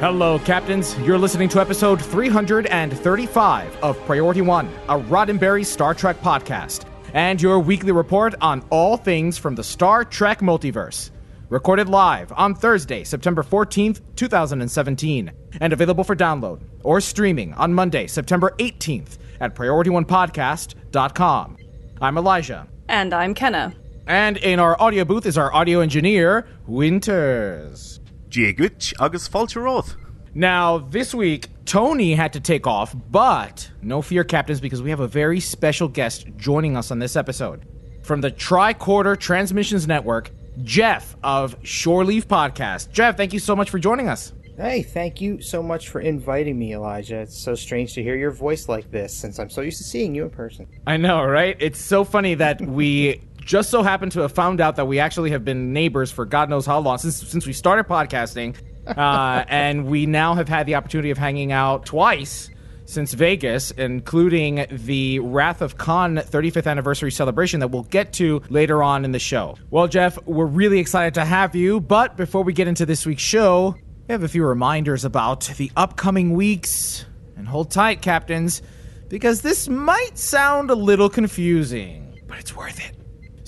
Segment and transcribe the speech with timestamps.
[0.00, 0.98] Hello, Captains.
[1.00, 7.60] You're listening to episode 335 of Priority One, a Roddenberry Star Trek podcast, and your
[7.60, 11.10] weekly report on all things from the Star Trek multiverse.
[11.50, 18.06] Recorded live on Thursday, September 14th, 2017, and available for download or streaming on Monday,
[18.06, 21.56] September 18th at PriorityOnePodcast.com.
[22.00, 22.66] I'm Elijah.
[22.88, 23.74] And I'm Kenna.
[24.06, 27.99] And in our audio booth is our audio engineer, Winters.
[28.30, 29.96] Jagut agus Falteroth.
[30.32, 35.00] Now, this week, Tony had to take off, but no fear, captains, because we have
[35.00, 37.66] a very special guest joining us on this episode.
[38.02, 40.30] From the Tricorder Transmissions Network,
[40.62, 42.92] Jeff of Shore Leave Podcast.
[42.92, 44.32] Jeff, thank you so much for joining us.
[44.56, 47.20] Hey, thank you so much for inviting me, Elijah.
[47.20, 50.14] It's so strange to hear your voice like this since I'm so used to seeing
[50.14, 50.68] you in person.
[50.86, 51.56] I know, right?
[51.58, 55.32] It's so funny that we just so happen to have found out that we actually
[55.32, 58.56] have been neighbors for God knows how long since since we started podcasting,
[58.86, 62.48] uh, and we now have had the opportunity of hanging out twice
[62.84, 68.84] since Vegas, including the Wrath of Khan 35th anniversary celebration that we'll get to later
[68.84, 69.56] on in the show.
[69.70, 73.22] Well, Jeff, we're really excited to have you, but before we get into this week's
[73.22, 73.74] show,
[74.06, 77.04] we have a few reminders about the upcoming weeks.
[77.36, 78.62] And hold tight, captains,
[79.08, 82.99] because this might sound a little confusing, but it's worth it.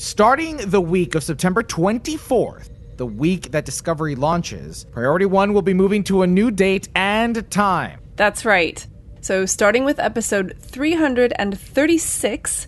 [0.03, 5.74] Starting the week of September 24th, the week that Discovery launches, Priority One will be
[5.74, 8.01] moving to a new date and time.
[8.17, 8.85] That's right.
[9.20, 12.67] So, starting with episode 336,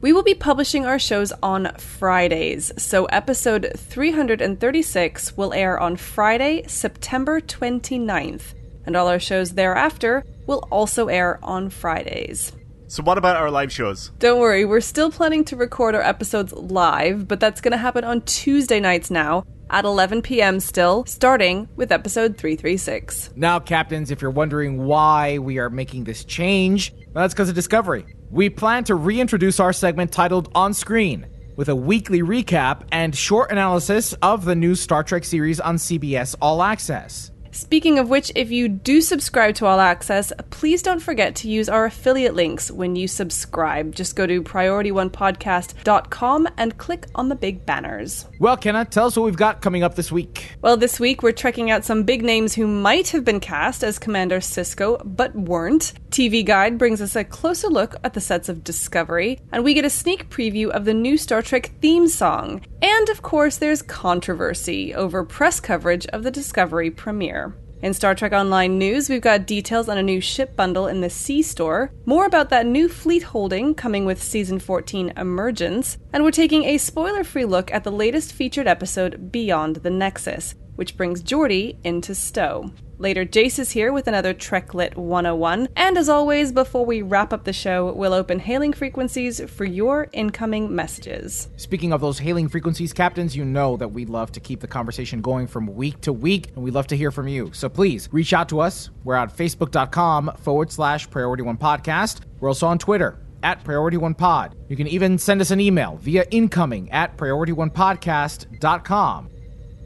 [0.00, 2.70] we will be publishing our shows on Fridays.
[2.78, 8.54] So, episode 336 will air on Friday, September 29th,
[8.86, 12.52] and all our shows thereafter will also air on Fridays.
[12.88, 14.12] So what about our live shows?
[14.18, 18.04] Don't worry, we're still planning to record our episodes live, but that's going to happen
[18.04, 20.60] on Tuesday nights now at 11 p.m.
[20.60, 23.30] still, starting with episode 336.
[23.34, 27.56] Now, captains, if you're wondering why we are making this change, well, that's because of
[27.56, 28.06] Discovery.
[28.30, 31.26] We plan to reintroduce our segment titled On Screen
[31.56, 36.36] with a weekly recap and short analysis of the new Star Trek series on CBS
[36.40, 37.32] All Access.
[37.56, 41.70] Speaking of which, if you do subscribe to All Access, please don't forget to use
[41.70, 43.94] our affiliate links when you subscribe.
[43.94, 48.26] Just go to PriorityOnePodcast.com and click on the big banners.
[48.38, 50.52] Well, Kenna, tell us what we've got coming up this week.
[50.60, 53.98] Well, this week we're checking out some big names who might have been cast as
[53.98, 55.94] Commander Sisko, but weren't.
[56.10, 59.86] TV Guide brings us a closer look at the sets of Discovery, and we get
[59.86, 62.60] a sneak preview of the new Star Trek theme song.
[62.82, 67.45] And of course, there's controversy over press coverage of the Discovery premiere.
[67.82, 71.10] In Star Trek Online news, we've got details on a new ship bundle in the
[71.10, 76.30] C store, more about that new fleet holding coming with Season 14 Emergence, and we're
[76.30, 81.22] taking a spoiler free look at the latest featured episode, Beyond the Nexus, which brings
[81.22, 82.72] Geordi into Stowe.
[82.98, 85.68] Later, Jace is here with another Treklit 101.
[85.76, 90.08] And as always, before we wrap up the show, we'll open hailing frequencies for your
[90.12, 91.50] incoming messages.
[91.56, 95.20] Speaking of those hailing frequencies, captains, you know that we love to keep the conversation
[95.20, 97.50] going from week to week, and we love to hear from you.
[97.52, 98.88] So please reach out to us.
[99.04, 102.20] We're at facebook.com forward slash priority one podcast.
[102.40, 104.56] We're also on Twitter at Priority One Pod.
[104.68, 109.28] You can even send us an email via incoming at PriorityOnePodcast.com.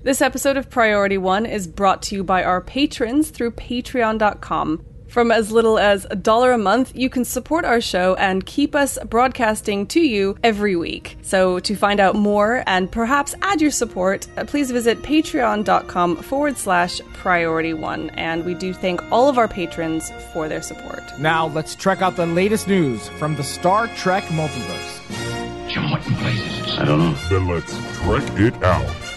[0.02, 4.82] This episode of Priority One is brought to you by our patrons through patreon.com.
[5.08, 8.74] From as little as a dollar a month, you can support our show and keep
[8.74, 11.18] us broadcasting to you every week.
[11.20, 16.56] So, to find out more and perhaps add your support, uh, please visit patreon.com forward
[16.56, 18.08] slash priority one.
[18.10, 21.02] And we do thank all of our patrons for their support.
[21.18, 25.68] Now, let's check out the latest news from the Star Trek multiverse.
[25.68, 26.78] Jim, what in blazes is this?
[26.78, 27.12] I don't know.
[27.28, 29.09] Then let's trek it out.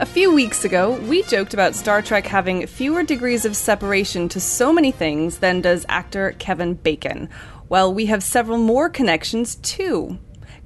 [0.00, 4.40] A few weeks ago, we joked about Star Trek having fewer degrees of separation to
[4.40, 7.28] so many things than does actor Kevin Bacon.
[7.68, 10.18] Well, we have several more connections too.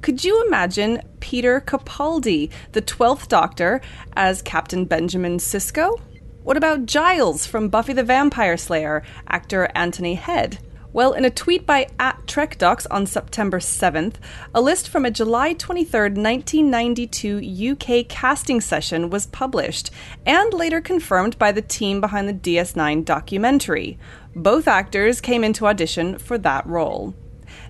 [0.03, 3.81] Could you imagine Peter Capaldi, the 12th Doctor,
[4.17, 6.01] as Captain Benjamin Sisko?
[6.45, 10.61] What about Giles from Buffy the Vampire Slayer, actor Anthony Head?
[10.95, 14.15] Well, in a tweet by at TrekDocs on September 7th,
[14.55, 19.91] a list from a July 23rd, 1992 UK casting session was published
[20.25, 23.99] and later confirmed by the team behind the DS9 documentary.
[24.37, 27.13] Both actors came into audition for that role.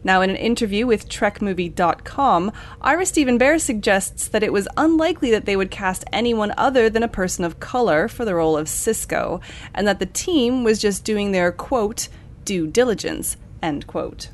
[0.03, 5.47] Now, in an interview with TrekMovie.com, Ira Steven Behr suggests that it was unlikely that
[5.47, 9.41] they would cast anyone other than a person of color for the role of Sisko,
[9.75, 12.09] and that the team was just doing their quote,
[12.45, 14.31] due diligence, end quote.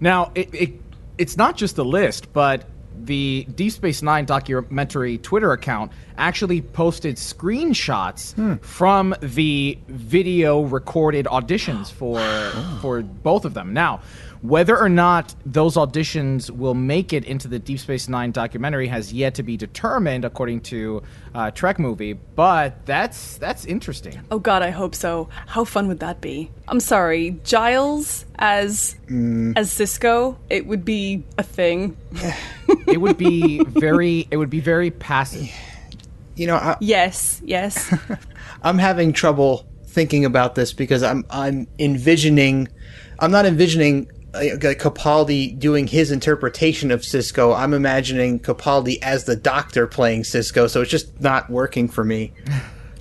[0.00, 0.72] Now, it, it
[1.18, 2.64] it's not just a list, but
[3.04, 8.56] the Deep Space Nine documentary Twitter account actually posted screenshots hmm.
[8.56, 12.20] from the video recorded auditions for
[12.80, 13.72] for both of them.
[13.72, 14.00] Now,
[14.42, 19.12] whether or not those auditions will make it into the Deep Space Nine documentary has
[19.12, 21.02] yet to be determined, according to
[21.34, 22.14] uh, Trek movie.
[22.14, 24.20] But that's that's interesting.
[24.30, 25.28] Oh god, I hope so.
[25.46, 26.50] How fun would that be?
[26.68, 31.96] I'm sorry, Giles as as Sisko, it would be a thing.
[32.86, 35.50] It would be very it would be very passive.
[36.36, 37.94] You know, I, Yes, yes.
[38.62, 42.68] I'm having trouble thinking about this because I'm I'm envisioning,
[43.18, 47.56] I'm not envisioning Uh, uh, Capaldi doing his interpretation of Sisko.
[47.56, 52.32] I'm imagining Capaldi as the Doctor playing Sisko, so it's just not working for me.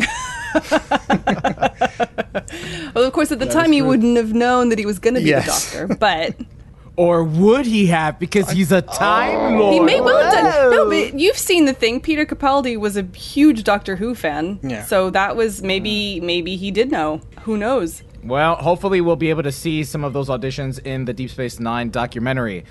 [2.95, 5.21] well, of course, at the time, you wouldn't have known that he was going to
[5.21, 5.71] be Yes.
[5.71, 6.35] the doctor, but
[6.99, 8.19] Or would he have?
[8.19, 9.57] Because he's a time oh.
[9.57, 9.73] lord.
[9.73, 10.71] he may well have done.
[10.71, 12.01] No, but you've seen the thing.
[12.01, 14.83] Peter Capaldi was a huge Doctor Who fan, Yeah.
[14.83, 17.21] so that was maybe maybe he did know.
[17.43, 18.03] Who knows?
[18.23, 21.59] Well, hopefully we'll be able to see some of those auditions in the Deep Space
[21.59, 22.65] Nine documentary.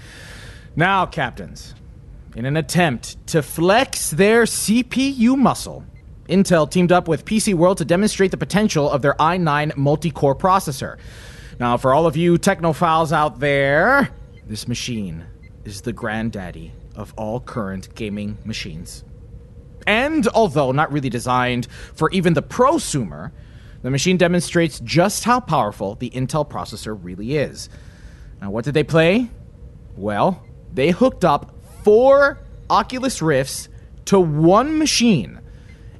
[0.77, 1.75] Now, captains,
[2.37, 5.85] in an attempt to flex their CPU muscle,
[6.29, 10.99] Intel teamed up with PC World to demonstrate the potential of their i9 multi-core processor.
[11.59, 14.11] Now, for all of you technophiles out there,
[14.47, 15.25] this machine
[15.65, 19.03] is the granddaddy of all current gaming machines.
[19.87, 23.33] And although not really designed for even the prosumer,
[23.83, 27.69] the machine demonstrates just how powerful the Intel processor really is.
[28.41, 29.31] Now, what did they play?
[29.97, 32.39] Well, they hooked up four
[32.71, 33.69] Oculus Rifts
[34.07, 35.41] to one machine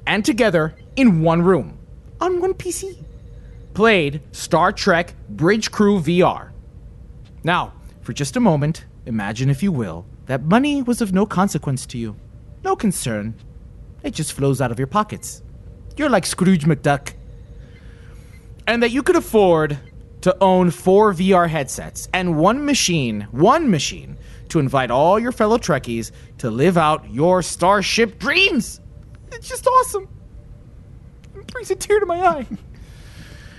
[0.05, 1.77] and together in one room
[2.19, 3.03] on one PC.
[3.73, 6.51] Played Star Trek Bridge Crew VR.
[7.43, 11.85] Now, for just a moment, imagine, if you will, that money was of no consequence
[11.87, 12.15] to you.
[12.63, 13.35] No concern.
[14.03, 15.43] It just flows out of your pockets.
[15.95, 17.13] You're like Scrooge McDuck.
[18.69, 19.79] And that you could afford
[20.21, 24.15] to own four VR headsets and one machine, one machine,
[24.49, 28.79] to invite all your fellow Trekkies to live out your Starship dreams.
[29.31, 30.07] It's just awesome.
[31.35, 32.45] It brings a tear to my eye.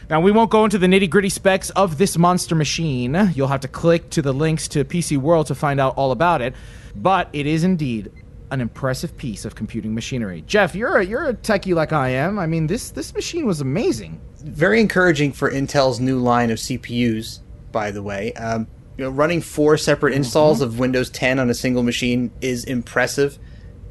[0.08, 3.30] Now, we won't go into the nitty gritty specs of this monster machine.
[3.32, 6.42] You'll have to click to the links to PC World to find out all about
[6.42, 6.52] it.
[6.96, 8.10] But it is indeed
[8.50, 10.42] an impressive piece of computing machinery.
[10.46, 12.38] Jeff, you're a, you're a techie like I am.
[12.38, 14.20] I mean, this, this machine was amazing.
[14.42, 17.40] Very encouraging for Intel's new line of CPUs,
[17.72, 18.32] by the way.
[18.34, 18.66] Um,
[18.96, 23.38] you know, running four separate installs of Windows 10 on a single machine is impressive,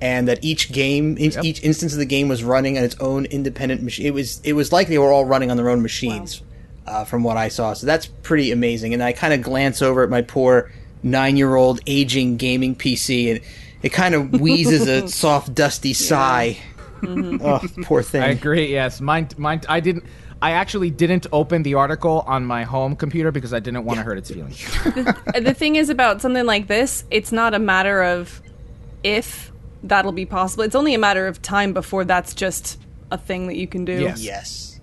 [0.01, 3.25] and that each game, each, each instance of the game was running on its own
[3.25, 4.05] independent machine.
[4.05, 6.43] It was it was like they were all running on their own machines,
[6.85, 7.73] uh, from what I saw.
[7.73, 8.93] So that's pretty amazing.
[8.93, 13.41] And I kind of glance over at my poor nine-year-old aging gaming PC, and
[13.83, 16.57] it kind of wheezes a soft, dusty sigh.
[17.05, 18.21] Oh, poor thing.
[18.21, 18.71] I agree.
[18.71, 19.29] Yes, mine.
[19.37, 19.61] Mine.
[19.69, 20.03] I didn't.
[20.41, 24.03] I actually didn't open the article on my home computer because I didn't want to
[24.03, 24.65] hurt its feelings.
[25.35, 28.41] Uh, the thing is about something like this, it's not a matter of
[29.03, 29.51] if
[29.83, 30.63] that'll be possible.
[30.63, 32.79] It's only a matter of time before that's just
[33.11, 33.93] a thing that you can do.
[33.93, 34.23] Yes.
[34.23, 34.78] Yes.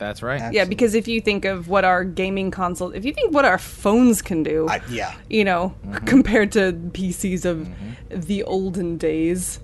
[0.00, 0.52] That's right.
[0.52, 3.58] Yeah, because if you think of what our gaming console, if you think what our
[3.58, 5.14] phones can do, I, yeah.
[5.28, 6.04] you know, mm-hmm.
[6.06, 8.20] compared to PCs of mm-hmm.
[8.20, 9.60] the olden days,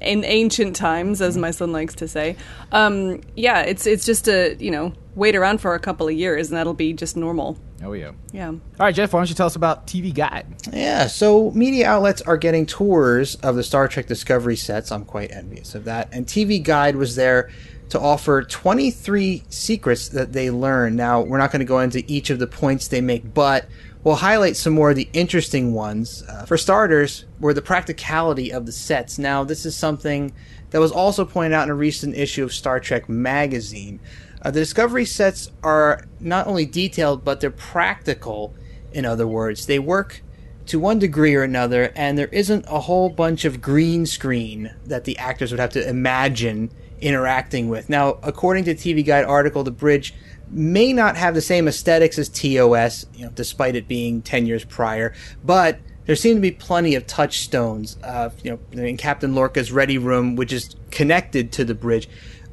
[0.00, 1.42] in ancient times, as mm-hmm.
[1.42, 2.36] my son likes to say,
[2.72, 6.48] um, yeah, it's it's just a you know wait around for a couple of years
[6.48, 7.58] and that'll be just normal.
[7.82, 8.12] Oh yeah.
[8.32, 8.48] Yeah.
[8.48, 9.12] All right, Jeff.
[9.12, 10.46] Why don't you tell us about TV Guide?
[10.72, 14.92] Yeah, so media outlets are getting tours of the Star Trek Discovery sets.
[14.92, 16.08] I'm quite envious of that.
[16.12, 17.50] And TV Guide was there
[17.90, 20.96] to offer 23 secrets that they learned.
[20.96, 23.66] Now, we're not going to go into each of the points they make, but
[24.04, 26.22] we'll highlight some more of the interesting ones.
[26.28, 29.18] Uh, for starters, were the practicality of the sets.
[29.18, 30.32] Now, this is something
[30.70, 33.98] that was also pointed out in a recent issue of Star Trek magazine.
[34.42, 38.54] Uh, the Discovery sets are not only detailed, but they're practical.
[38.92, 40.22] In other words, they work
[40.66, 45.04] to one degree or another, and there isn't a whole bunch of green screen that
[45.04, 46.70] the actors would have to imagine
[47.00, 47.88] interacting with.
[47.88, 50.14] Now, according to TV Guide article, the bridge
[50.50, 54.64] may not have the same aesthetics as TOS, you know, despite it being 10 years
[54.64, 55.14] prior,
[55.44, 57.96] but there seem to be plenty of touchstones.
[58.42, 62.08] You know, in Captain Lorca's ready room, which is connected to the bridge,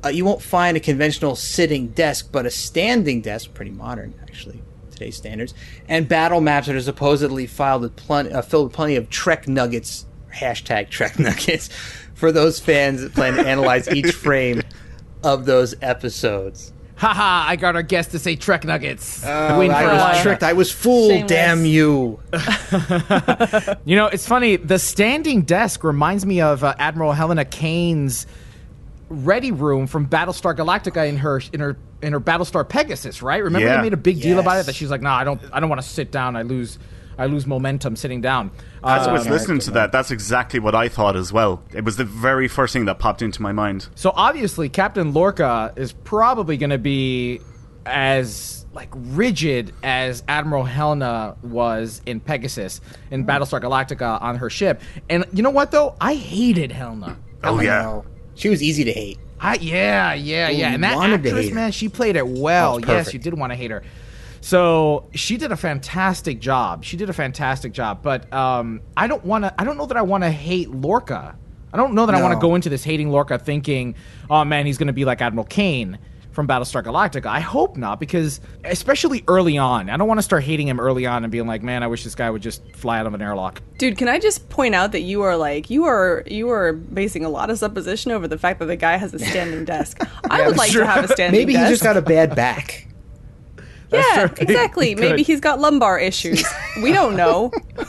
[0.05, 4.61] uh, you won't find a conventional sitting desk, but a standing desk, pretty modern actually,
[4.91, 5.53] today's standards,
[5.87, 10.05] and battle maps that are supposedly filed with uh, filled with plenty of Trek nuggets,
[10.35, 11.69] hashtag Trek nuggets,
[12.13, 14.61] for those fans that plan to analyze each frame
[15.23, 16.73] of those episodes.
[16.95, 19.23] Haha, I got our guest to say Trek Nuggets.
[19.23, 20.23] Oh, Waiting I for was line.
[20.23, 20.41] tricked.
[20.41, 21.11] I was fooled.
[21.11, 21.29] Shameless.
[21.29, 22.19] Damn you!
[23.85, 24.55] You know, it's funny.
[24.55, 28.25] The standing desk reminds me of uh, Admiral Helena Cain's
[29.09, 33.43] ready room from Battlestar Galactica in her in her in her Battlestar Pegasus, right?
[33.43, 33.77] Remember Yeah.
[33.77, 35.69] they made a big deal about it that she's like, "No, I don't I don't
[35.69, 36.35] want to sit down.
[36.35, 36.79] I lose
[37.17, 38.51] I lose momentum sitting down."
[38.83, 41.61] As I was Um, listening to that, that's exactly what I thought as well.
[41.73, 43.87] It was the very first thing that popped into my mind.
[43.95, 47.41] So obviously, Captain Lorca is probably going to be
[47.85, 54.81] as like rigid as Admiral Helena was in Pegasus in Battlestar Galactica on her ship.
[55.09, 55.95] And you know what though?
[55.99, 57.17] I hated Helena.
[57.43, 58.05] Oh I yeah, know.
[58.35, 59.17] She was easy to hate.
[59.39, 60.73] I yeah, yeah, yeah.
[60.73, 62.79] And that actress, man, she played it well.
[62.79, 63.83] Yes, you did want to hate her.
[64.47, 66.85] So she did a fantastic job.
[66.85, 68.01] She did a fantastic job.
[68.01, 69.53] But um, I don't want to.
[69.59, 71.37] I don't know that I want to hate Lorca.
[71.73, 73.95] I don't know that I want to go into this hating Lorca thinking,
[74.29, 75.99] oh man, he's going to be like Admiral Cain
[76.31, 77.25] from Battlestar Galactica.
[77.25, 81.05] I hope not, because especially early on, I don't want to start hating him early
[81.05, 83.21] on and being like, man, I wish this guy would just fly out of an
[83.21, 83.61] airlock.
[83.77, 87.25] Dude, can I just point out that you are like you are you are basing
[87.25, 89.99] a lot of supposition over the fact that the guy has a standing desk.
[90.29, 91.47] I would like to have a standing desk.
[91.47, 91.65] Maybe desk.
[91.65, 92.87] he just got a bad back.
[93.91, 94.35] yeah, true.
[94.39, 94.93] exactly.
[94.95, 95.01] Good.
[95.01, 96.43] Maybe he's got lumbar issues.
[96.81, 97.49] We don't know.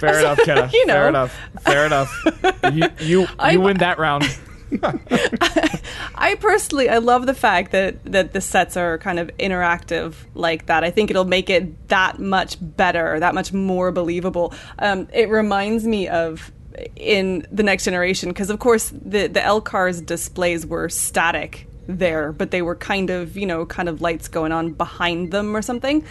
[0.00, 0.70] Fair enough, Kenna.
[0.72, 0.94] You know.
[0.94, 1.38] Fair enough.
[1.60, 2.24] Fair enough.
[2.72, 4.24] You you, you I'm- win that round.
[6.16, 10.66] I personally, I love the fact that that the sets are kind of interactive like
[10.66, 10.82] that.
[10.84, 14.52] I think it'll make it that much better, that much more believable.
[14.78, 16.50] Um, it reminds me of
[16.96, 22.50] in the next generation because, of course, the the LCARS displays were static there, but
[22.50, 26.04] they were kind of you know kind of lights going on behind them or something.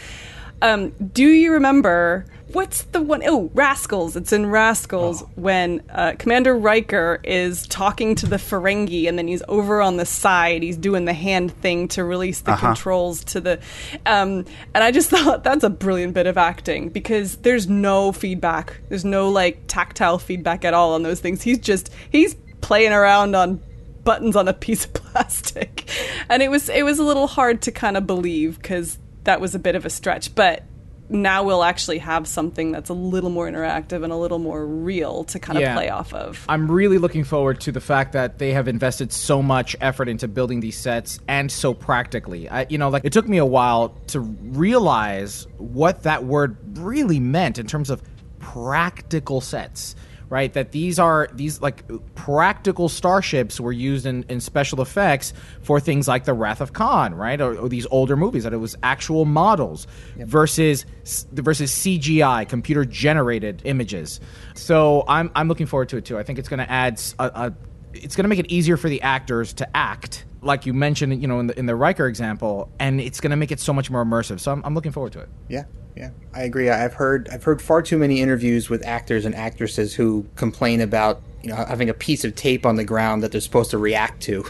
[0.61, 4.15] Um, do you remember what's the one oh Rascals?
[4.15, 9.43] It's in Rascals when uh, Commander Riker is talking to the Ferengi, and then he's
[9.47, 10.63] over on the side.
[10.63, 13.59] He's doing the hand thing to release the controls to the.
[14.05, 18.79] Um, and I just thought that's a brilliant bit of acting because there's no feedback.
[18.89, 21.41] There's no like tactile feedback at all on those things.
[21.41, 23.61] He's just he's playing around on
[24.05, 25.89] buttons on a piece of plastic
[26.29, 29.53] and it was it was a little hard to kind of believe because that was
[29.53, 30.63] a bit of a stretch but
[31.07, 35.23] now we'll actually have something that's a little more interactive and a little more real
[35.25, 35.75] to kind of Yeah.
[35.75, 39.43] play off of I'm really looking forward to the fact that they have invested so
[39.43, 42.49] much effort into building these sets and so practically.
[42.49, 47.19] I, you know, like it took me a while to realize what that word really
[47.19, 48.01] meant in terms of
[48.39, 49.95] practical sets.
[50.35, 55.79] Right, that these are these like practical starships were used in, in special effects for
[55.79, 58.43] things like the Wrath of Khan, right, or, or these older movies.
[58.43, 59.87] That it was actual models
[60.17, 60.85] versus
[61.31, 64.19] versus CGI, computer generated images.
[64.55, 66.17] So I'm I'm looking forward to it too.
[66.17, 67.53] I think it's going to add a, a
[67.93, 71.27] it's going to make it easier for the actors to act, like you mentioned, you
[71.27, 73.89] know, in the in the Riker example, and it's going to make it so much
[73.89, 74.39] more immersive.
[74.39, 75.29] So I'm, I'm looking forward to it.
[75.49, 75.63] Yeah,
[75.97, 76.69] yeah, I agree.
[76.69, 81.21] I've heard I've heard far too many interviews with actors and actresses who complain about
[81.41, 84.21] you know having a piece of tape on the ground that they're supposed to react
[84.23, 84.43] to.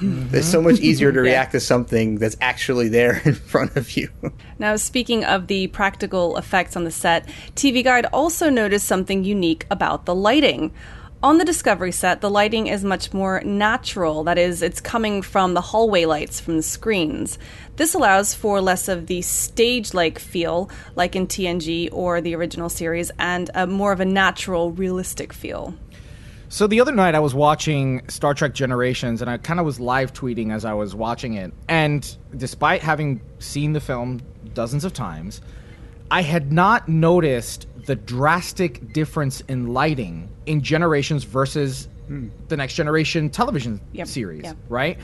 [0.00, 0.36] Mm-hmm.
[0.36, 4.10] It's so much easier to react to something that's actually there in front of you.
[4.58, 9.66] Now, speaking of the practical effects on the set, TV Guide also noticed something unique
[9.70, 10.72] about the lighting.
[11.20, 14.22] On the Discovery set, the lighting is much more natural.
[14.22, 17.40] That is, it's coming from the hallway lights from the screens.
[17.74, 22.68] This allows for less of the stage like feel, like in TNG or the original
[22.68, 25.74] series, and a more of a natural, realistic feel.
[26.50, 29.80] So the other night I was watching Star Trek Generations and I kind of was
[29.80, 31.52] live tweeting as I was watching it.
[31.68, 34.20] And despite having seen the film
[34.54, 35.40] dozens of times,
[36.10, 42.28] I had not noticed the drastic difference in lighting in Generations versus hmm.
[42.48, 44.54] the Next Generation television Yep, series, yeah.
[44.68, 44.98] right?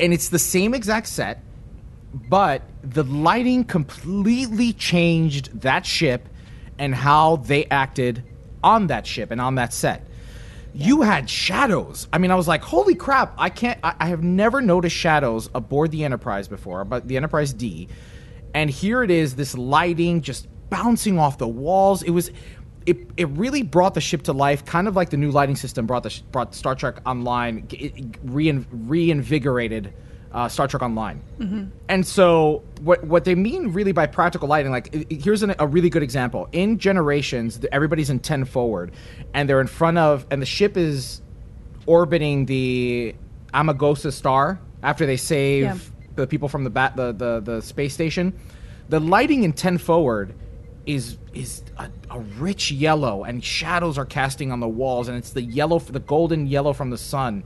[0.00, 1.42] And it's the same exact set,
[2.28, 6.28] but the lighting completely changed that ship
[6.78, 8.24] and how they acted
[8.62, 10.06] on that ship and on that set.
[10.74, 12.08] You had shadows.
[12.12, 13.34] I mean, I was like, "Holy crap!
[13.38, 13.78] I can't.
[13.84, 17.88] I, I have never noticed shadows aboard the Enterprise before, but the Enterprise D,
[18.54, 19.36] and here it is.
[19.36, 22.02] This lighting just bouncing off the walls.
[22.02, 22.30] It was,
[22.86, 25.86] it, it really brought the ship to life, kind of like the new lighting system
[25.86, 27.66] brought the sh- brought Star Trek Online.
[27.70, 29.92] It, it rein, reinvigorated
[30.32, 31.22] uh, Star Trek Online.
[31.88, 35.54] And so, what what they mean really by practical lighting, like i- i- here's an,
[35.58, 36.48] a really good example.
[36.52, 38.92] In Generations, everybody's in ten forward,
[39.32, 41.20] and they're in front of, and the ship is
[41.86, 43.14] orbiting the
[43.52, 45.76] Amargosa star after they save Yeah.
[46.14, 48.38] The people from the, bat, the the the space station.
[48.88, 50.34] The lighting in ten forward
[50.86, 55.30] is is a, a rich yellow, and shadows are casting on the walls, and it's
[55.30, 57.42] the yellow, the golden yellow from the sun.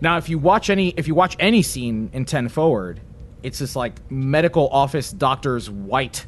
[0.00, 3.00] Now, if you watch any if you watch any scene in Ten Forward,
[3.42, 6.26] it's this like medical office doctor's white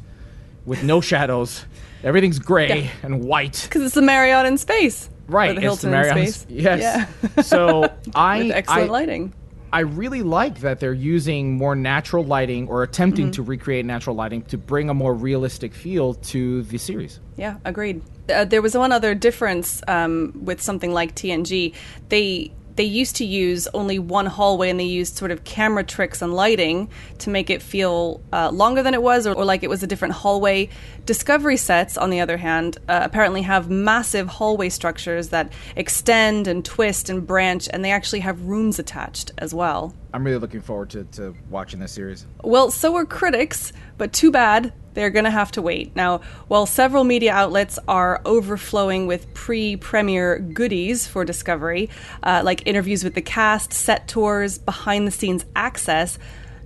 [0.65, 1.65] with no shadows.
[2.03, 2.89] Everything's gray Yeah.
[3.03, 3.61] and white.
[3.63, 5.09] Because it's the Marriott in space.
[5.27, 6.45] Right, the it's the Hilton in space.
[6.49, 7.07] Yes.
[7.35, 7.41] Yeah.
[7.43, 9.33] So I With excellent I, lighting.
[9.73, 13.31] I really like that they're using more natural lighting or attempting Mm-hmm.
[13.31, 17.19] to recreate natural lighting to bring a more realistic feel to the series.
[17.37, 18.01] Yeah, agreed.
[18.29, 21.73] Uh, there was one other difference um, with something like TNG.
[22.09, 26.21] They they used to use only one hallway, and they used sort of camera tricks
[26.21, 26.89] and lighting
[27.19, 29.87] to make it feel uh, longer than it was, or, or like it was a
[29.87, 30.69] different hallway.
[31.05, 36.63] Discovery sets, on the other hand, uh, apparently have massive hallway structures that extend and
[36.65, 39.93] twist and branch, and they actually have rooms attached as well.
[40.13, 42.27] I'm really looking forward to, to watching this series.
[42.43, 44.71] Well, so are critics, but too bad.
[44.93, 45.95] They're going to have to wait.
[45.95, 51.89] Now, while several media outlets are overflowing with pre premiere goodies for Discovery,
[52.21, 56.19] uh, like interviews with the cast, set tours, behind the scenes access,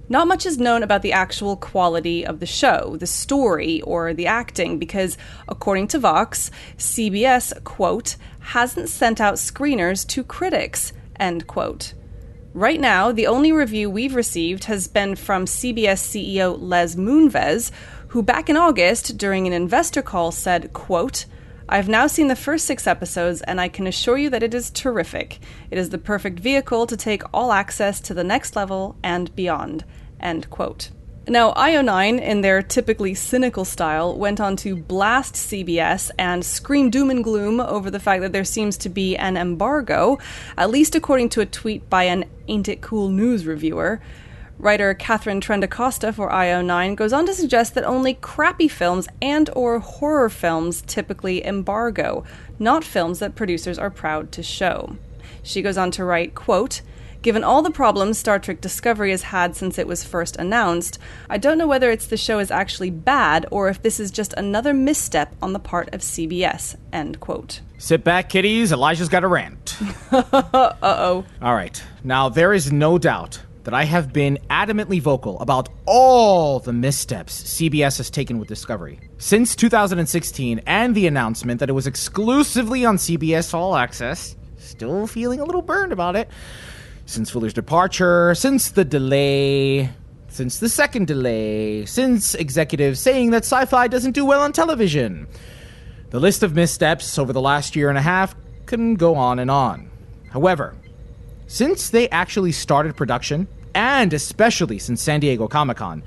[0.09, 4.27] not much is known about the actual quality of the show, the story, or the
[4.27, 11.93] acting, because according to Vox, CBS, quote, hasn't sent out screeners to critics, end quote.
[12.53, 17.71] Right now, the only review we've received has been from CBS CEO Les Moonves,
[18.09, 21.25] who back in August, during an investor call, said, quote,
[21.69, 24.71] I've now seen the first six episodes, and I can assure you that it is
[24.71, 25.39] terrific.
[25.69, 29.83] It is the perfect vehicle to take all access to the next level and beyond.
[30.19, 30.91] End quote.
[31.29, 37.09] Now, IO9, in their typically cynical style, went on to blast CBS and scream doom
[37.09, 40.19] and gloom over the fact that there seems to be an embargo,
[40.57, 43.99] at least according to a tweet by an Ain't It Cool News reviewer.
[44.57, 49.79] Writer Katharine Trendacosta for IO9 goes on to suggest that only crappy films and or
[49.79, 52.23] horror films typically embargo,
[52.57, 54.95] not films that producers are proud to show.
[55.43, 56.81] She goes on to write, quote,
[57.27, 60.97] Given all the problems Star Trek Discovery has had since it was first announced,
[61.29, 64.33] I don't know whether it's the show is actually bad or if this is just
[64.37, 66.77] another misstep on the part of CBS.
[66.93, 67.59] End quote.
[67.79, 68.71] Sit back, kiddies.
[68.71, 69.77] Elijah's got a rant.
[70.13, 71.25] Uh oh.
[71.41, 71.83] All right.
[72.01, 77.43] Now, there is no doubt that I have been adamantly vocal about all the missteps
[77.43, 79.01] CBS has taken with Discovery.
[79.17, 85.41] Since 2016 and the announcement that it was exclusively on CBS All Access, still feeling
[85.41, 86.29] a little burned about it.
[87.07, 89.89] Since Fuller's departure, since the delay,
[90.27, 95.25] since the second delay, since executives saying that sci fi doesn't do well on television.
[96.09, 99.49] The list of missteps over the last year and a half can go on and
[99.49, 99.89] on.
[100.31, 100.75] However,
[101.47, 106.03] since they actually started production, and especially since San Diego Comic Con,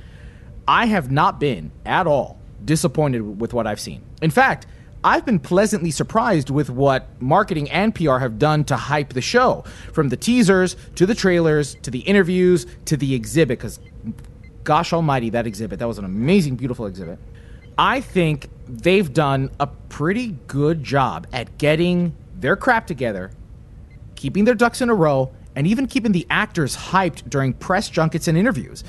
[0.69, 4.05] I have not been at all disappointed with what I've seen.
[4.21, 4.67] In fact,
[5.03, 9.65] I've been pleasantly surprised with what marketing and PR have done to hype the show,
[9.93, 13.81] from the teasers to the trailers to the interviews to the exhibit, because
[14.65, 17.19] gosh almighty, that exhibit, that was an amazing, beautiful exhibit.
[17.79, 23.31] I think they've done a pretty good job at getting their crap together
[24.21, 28.29] keeping their ducks in a row, and even keeping the actors hyped during press junkets
[28.29, 28.83] and interviews.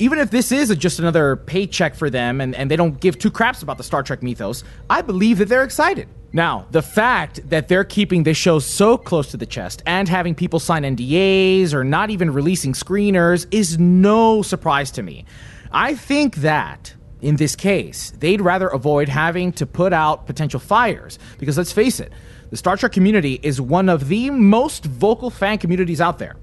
[0.00, 3.16] Even if this is a, just another paycheck for them and, and they don't give
[3.16, 6.08] two craps about the Star Trek mythos, I believe that they're excited.
[6.32, 10.34] Now, the fact that they're keeping this show so close to the chest and having
[10.34, 15.26] people sign NDAs or not even releasing screeners is no surprise to me.
[15.70, 21.18] I think that in this case, they'd rather avoid having to put out potential fires
[21.38, 22.12] because let's face it,
[22.50, 26.36] the Star Trek community is one of the most vocal fan communities out there.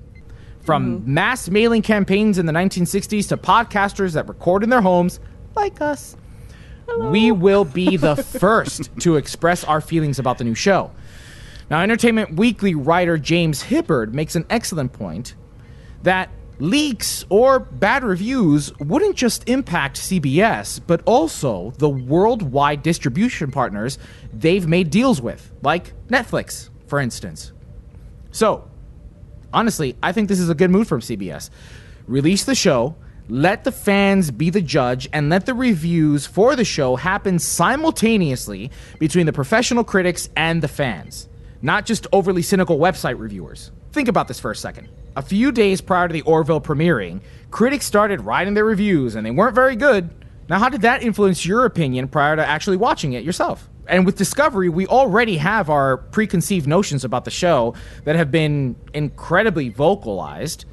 [0.61, 1.13] From mm-hmm.
[1.13, 5.19] mass mailing campaigns in the 1960s to podcasters that record in their homes,
[5.55, 6.15] like us,
[6.99, 10.91] we will be the first to express our feelings about the new show.
[11.69, 15.35] Now, Entertainment Weekly writer James Hibbard makes an excellent point
[16.03, 23.97] that leaks or bad reviews wouldn't just impact CBS, but also the worldwide distribution partners
[24.31, 27.51] they've made deals with, like Netflix, for instance.
[28.31, 28.69] So,
[29.53, 31.49] honestly, I think this is a good move from CBS.
[32.07, 32.95] Release the show,
[33.29, 38.71] let the fans be the judge, and let the reviews for the show happen simultaneously
[38.99, 41.29] between the professional critics and the fans,
[41.61, 43.71] not just overly cynical website reviewers.
[43.91, 44.89] Think about this for a second.
[45.15, 47.21] A few days prior to the Orville premiering,
[47.51, 50.09] critics started writing their reviews and they weren't very good.
[50.49, 53.69] Now, how did that influence your opinion prior to actually watching it yourself?
[53.87, 58.75] And with Discovery, we already have our preconceived notions about the show that have been
[58.93, 60.65] incredibly vocalized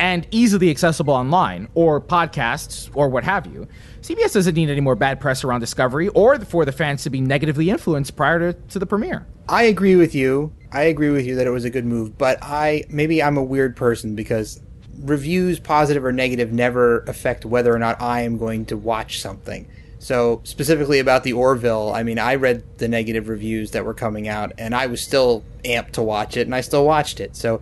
[0.00, 3.68] and easily accessible online or podcasts or what have you.
[4.02, 7.20] CBS doesn't need any more bad press around Discovery or for the fans to be
[7.20, 9.26] negatively influenced prior to, to the premiere.
[9.48, 10.52] I agree with you.
[10.72, 13.42] I agree with you that it was a good move, but I maybe I'm a
[13.42, 14.60] weird person because
[15.00, 19.68] reviews, positive or negative, never affect whether or not I am going to watch something.
[19.98, 24.28] So specifically about the Orville, I mean, I read the negative reviews that were coming
[24.28, 27.36] out, and I was still amped to watch it, and I still watched it.
[27.36, 27.60] So,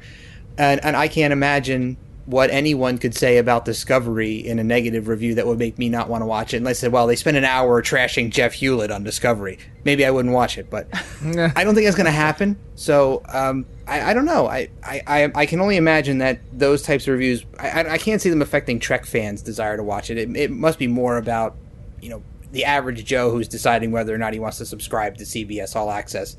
[0.56, 1.96] and and I can't imagine
[2.28, 6.10] what anyone could say about Discovery in a negative review that would make me not
[6.10, 6.58] want to watch it.
[6.58, 9.58] And I said, well, they spent an hour trashing Jeff Hewlett on Discovery.
[9.84, 10.88] Maybe I wouldn't watch it, but
[11.24, 12.58] I don't think that's going to happen.
[12.74, 14.46] So um, I, I, don't know.
[14.46, 18.28] I, I, I can only imagine that those types of reviews, I, I can't see
[18.28, 20.18] them affecting Trek fans' desire to watch it.
[20.18, 20.36] it.
[20.36, 21.56] It must be more about,
[22.02, 25.24] you know, the average Joe who's deciding whether or not he wants to subscribe to
[25.24, 26.36] CBS All Access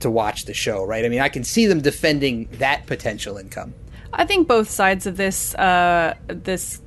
[0.00, 1.04] to watch the show, right?
[1.04, 3.74] I mean, I can see them defending that potential income.
[4.16, 6.80] I think both sides of this uh, this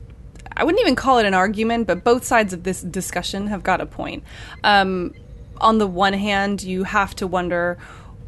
[0.57, 3.79] I wouldn't even call it an argument, but both sides of this discussion have got
[3.79, 4.23] a point.
[4.63, 5.13] Um,
[5.61, 7.77] on the one hand, you have to wonder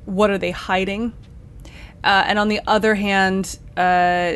[0.06, 1.14] what are they hiding,
[2.04, 4.34] uh, and on the other hand, uh,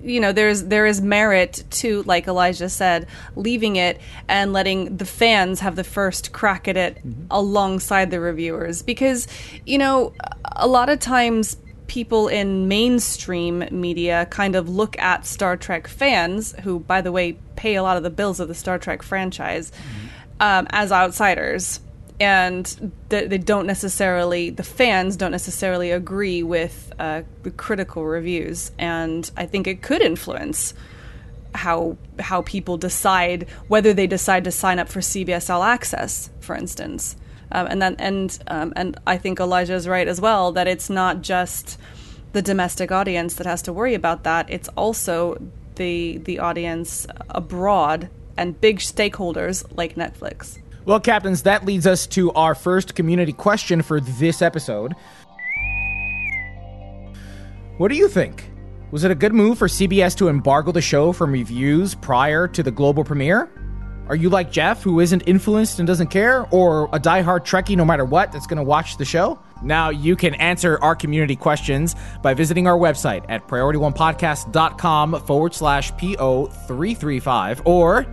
[0.00, 5.04] you know there's there is merit to like Elijah said, leaving it and letting the
[5.04, 7.26] fans have the first crack at it mm-hmm.
[7.32, 9.26] alongside the reviewers because
[9.66, 10.12] you know
[10.54, 16.54] a lot of times people in mainstream media kind of look at Star Trek fans,
[16.62, 19.70] who, by the way, pay a lot of the bills of the Star Trek franchise,
[19.70, 20.06] mm-hmm.
[20.40, 21.80] um, as outsiders.
[22.18, 28.72] And they, don't necessarily, the fans don't necessarily agree with uh, the critical reviews.
[28.78, 30.72] And I think it could influence
[31.54, 36.54] how how people decide whether they decide to sign up for CBS All Access, for
[36.54, 37.16] instance.
[37.52, 40.90] Um, and then and um, and I think Elijah is right as well that it's
[40.90, 41.78] not just
[42.32, 44.50] the domestic audience that has to worry about that.
[44.50, 45.40] It's also
[45.76, 50.58] the the audience abroad and big stakeholders like Netflix.
[50.84, 54.94] Well, captains, that leads us to our first community question for this episode.
[57.78, 58.50] What do you think?
[58.92, 62.62] Was it a good move for CBS to embargo the show from reviews prior to
[62.62, 63.50] the global premiere?
[64.08, 67.84] Are you like Jeff, who isn't influenced and doesn't care, or a diehard Trekkie no
[67.84, 69.38] matter what that's going to watch the show?
[69.62, 75.92] Now you can answer our community questions by visiting our website at priorityonepodcast.com forward slash
[75.94, 78.04] PO335 or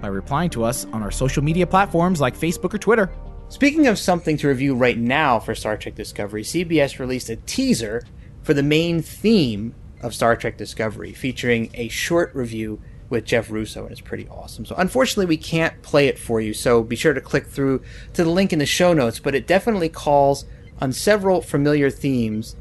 [0.00, 3.10] by replying to us on our social media platforms like Facebook or Twitter.
[3.48, 8.04] Speaking of something to review right now for Star Trek Discovery, CBS released a teaser
[8.42, 13.82] for the main theme of Star Trek Discovery, featuring a short review with Jeff Russo,
[13.82, 14.64] and it's pretty awesome.
[14.64, 17.82] So, unfortunately, we can't play it for you, so be sure to click through
[18.14, 19.18] to the link in the show notes.
[19.18, 20.46] But it definitely calls
[20.80, 22.56] on several familiar themes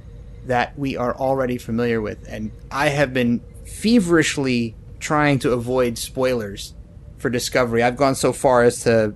[0.45, 6.73] that we are already familiar with, and I have been feverishly trying to avoid spoilers
[7.17, 7.83] for Discovery.
[7.83, 9.13] I've gone so far as to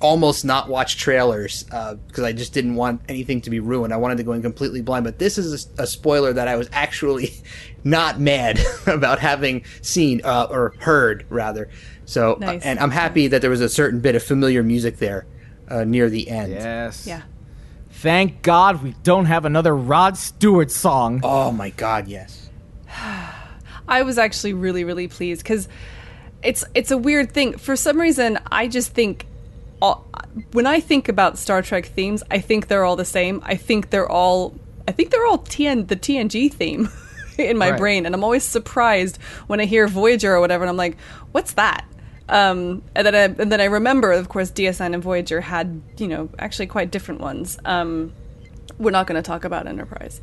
[0.00, 3.92] almost not watch trailers because uh, I just didn't want anything to be ruined.
[3.92, 5.04] I wanted to go in completely blind.
[5.04, 7.34] But this is a, a spoiler that I was actually
[7.86, 11.70] not mad about having seen uh, or heard rather.
[12.04, 12.62] So, uh, nice.
[12.62, 15.26] uh, and I'm happy that there was a certain bit of familiar music there
[15.68, 16.52] uh, near the end.
[16.52, 17.06] Yes.
[17.06, 17.22] Yeah.
[17.90, 21.20] Thank God we don't have another Rod Stewart song.
[21.22, 22.50] Oh my God, yes.
[23.88, 25.68] I was actually really, really pleased because
[26.42, 27.56] it's it's a weird thing.
[27.56, 29.26] For some reason, I just think
[29.80, 30.06] all,
[30.52, 33.40] when I think about Star Trek themes, I think they're all the same.
[33.44, 34.54] I think they're all
[34.86, 36.88] I think they're all TN the TNG theme
[37.50, 37.78] in my right.
[37.78, 40.96] brain, and I'm always surprised when I hear Voyager or whatever, and I'm like,
[41.32, 41.84] "What's that?"
[42.28, 46.08] Um, and then I, and then I remember, of course, DS9 and Voyager had you
[46.08, 47.58] know actually quite different ones.
[47.64, 48.12] Um,
[48.78, 50.20] we're not going to talk about Enterprise.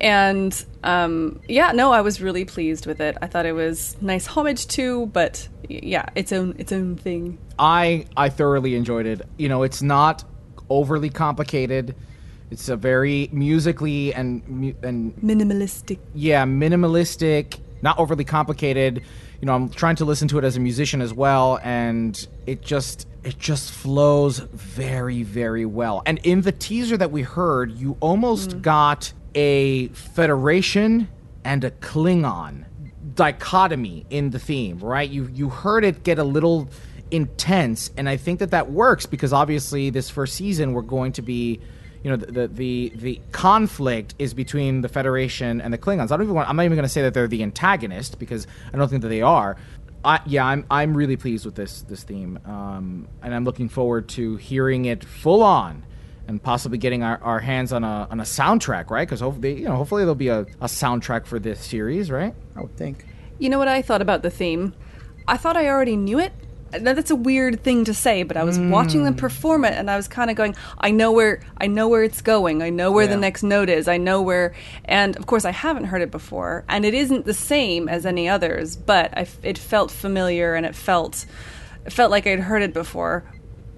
[0.00, 3.16] And um, yeah, no, I was really pleased with it.
[3.20, 7.38] I thought it was nice homage to, but yeah, its own its own thing.
[7.58, 9.22] I I thoroughly enjoyed it.
[9.36, 10.24] You know, it's not
[10.70, 11.94] overly complicated.
[12.50, 14.42] It's a very musically and
[14.82, 15.98] and minimalistic.
[16.14, 19.02] Yeah, minimalistic, not overly complicated.
[19.40, 22.62] You know, I'm trying to listen to it as a musician as well, and it
[22.62, 26.02] just it just flows very, very well.
[26.06, 28.62] And in the teaser that we heard, you almost mm.
[28.62, 31.08] got a Federation
[31.44, 32.64] and a Klingon
[33.14, 35.08] dichotomy in the theme, right?
[35.08, 36.68] You you heard it get a little
[37.10, 41.22] intense, and I think that that works because obviously this first season we're going to
[41.22, 41.60] be,
[42.02, 46.12] you know the, the the the conflict is between the Federation and the Klingons.
[46.12, 46.48] I don't even want.
[46.48, 49.08] I'm not even going to say that they're the antagonist because I don't think that
[49.08, 49.56] they are.
[50.04, 54.08] I, yeah, I'm I'm really pleased with this this theme, um, and I'm looking forward
[54.10, 55.84] to hearing it full on,
[56.28, 59.06] and possibly getting our, our hands on a on a soundtrack, right?
[59.06, 62.34] Because hopefully, you know, hopefully there'll be a, a soundtrack for this series, right?
[62.54, 63.06] I would think.
[63.38, 64.72] You know what I thought about the theme?
[65.26, 66.32] I thought I already knew it.
[66.72, 69.18] Now, That's a weird thing to say, but I was watching them mm.
[69.18, 72.20] perform it, and I was kind of going, "I know where, I know where it's
[72.20, 72.62] going.
[72.62, 73.88] I know where the next note is.
[73.88, 74.54] I know where."
[74.84, 78.28] And of course, I haven't heard it before, and it isn't the same as any
[78.28, 81.24] others, but I it felt familiar, and it felt,
[81.86, 83.24] it felt like I'd heard it before,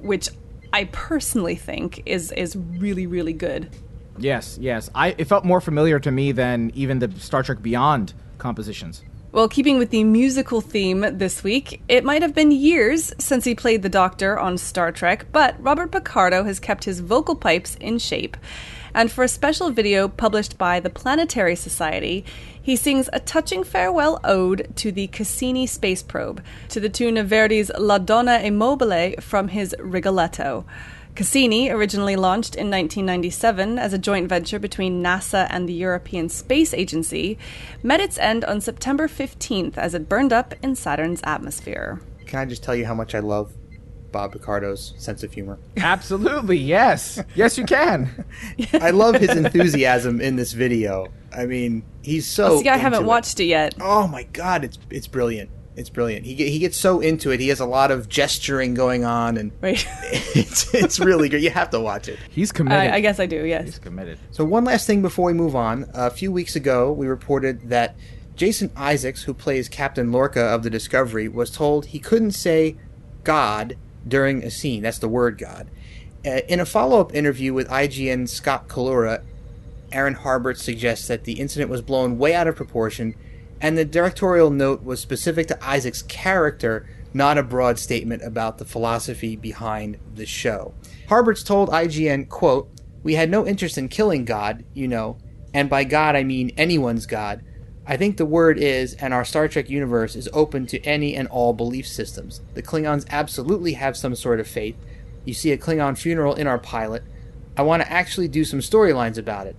[0.00, 0.28] which
[0.72, 3.70] I personally think is is really really good.
[4.18, 4.90] Yes, yes.
[4.94, 9.02] I it felt more familiar to me than even the Star Trek Beyond compositions.
[9.32, 13.54] Well, keeping with the musical theme this week, it might have been years since he
[13.54, 18.00] played the Doctor on Star Trek, but Robert Picardo has kept his vocal pipes in
[18.00, 18.36] shape.
[18.92, 22.24] And for a special video published by the Planetary Society,
[22.60, 27.28] he sings a touching farewell ode to the Cassini space probe, to the tune of
[27.28, 30.64] Verdi's La Donna e Mobile from his Rigoletto.
[31.20, 36.72] Cassini, originally launched in 1997 as a joint venture between NASA and the European Space
[36.72, 37.36] Agency,
[37.82, 42.00] met its end on September 15th as it burned up in Saturn's atmosphere.
[42.24, 43.52] Can I just tell you how much I love
[44.12, 45.58] Bob Picardo's sense of humor?
[45.76, 48.24] Absolutely, yes, yes, you can.
[48.72, 51.08] I love his enthusiasm in this video.
[51.36, 52.62] I mean, he's so.
[52.62, 53.06] See, I haven't it.
[53.06, 53.74] watched it yet.
[53.78, 55.50] Oh my god, it's it's brilliant.
[55.80, 56.26] It's brilliant.
[56.26, 57.40] He he gets so into it.
[57.40, 59.84] He has a lot of gesturing going on, and Right.
[60.34, 61.42] it's it's really good.
[61.42, 62.18] You have to watch it.
[62.28, 62.92] He's committed.
[62.92, 63.64] I, I guess I do, yes.
[63.64, 64.18] he's committed.
[64.30, 65.90] So one last thing before we move on.
[65.94, 67.96] A few weeks ago, we reported that
[68.36, 72.76] Jason Isaacs, who plays Captain Lorca of the Discovery, was told he couldn't say
[73.24, 74.82] God during a scene.
[74.82, 75.68] That's the word God.
[76.24, 79.22] Uh, in a follow-up interview with IGN Scott Collura,
[79.92, 83.14] Aaron Harbert suggests that the incident was blown way out of proportion,
[83.60, 88.64] and the directorial note was specific to Isaacs' character, not a broad statement about the
[88.64, 90.74] philosophy behind the show.
[91.08, 92.70] Harberts told IGN, quote,
[93.02, 95.18] We had no interest in killing God, you know,
[95.52, 97.42] and by God I mean anyone's God.
[97.86, 101.26] I think the word is, and our Star Trek universe is open to any and
[101.28, 102.40] all belief systems.
[102.54, 104.76] The Klingons absolutely have some sort of faith.
[105.24, 107.02] You see a Klingon funeral in our pilot.
[107.56, 109.56] I want to actually do some storylines about it.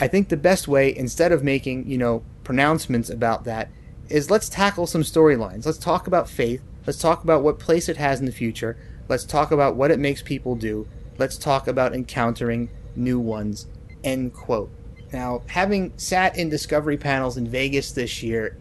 [0.00, 3.70] I think the best way, instead of making, you know, pronouncements about that,
[4.08, 5.64] is let's tackle some storylines.
[5.64, 6.60] Let's talk about faith.
[6.84, 8.76] Let's talk about what place it has in the future.
[9.08, 10.88] Let's talk about what it makes people do.
[11.16, 13.68] Let's talk about encountering new ones.
[14.02, 14.68] End quote.
[15.12, 18.56] Now, having sat in discovery panels in Vegas this year,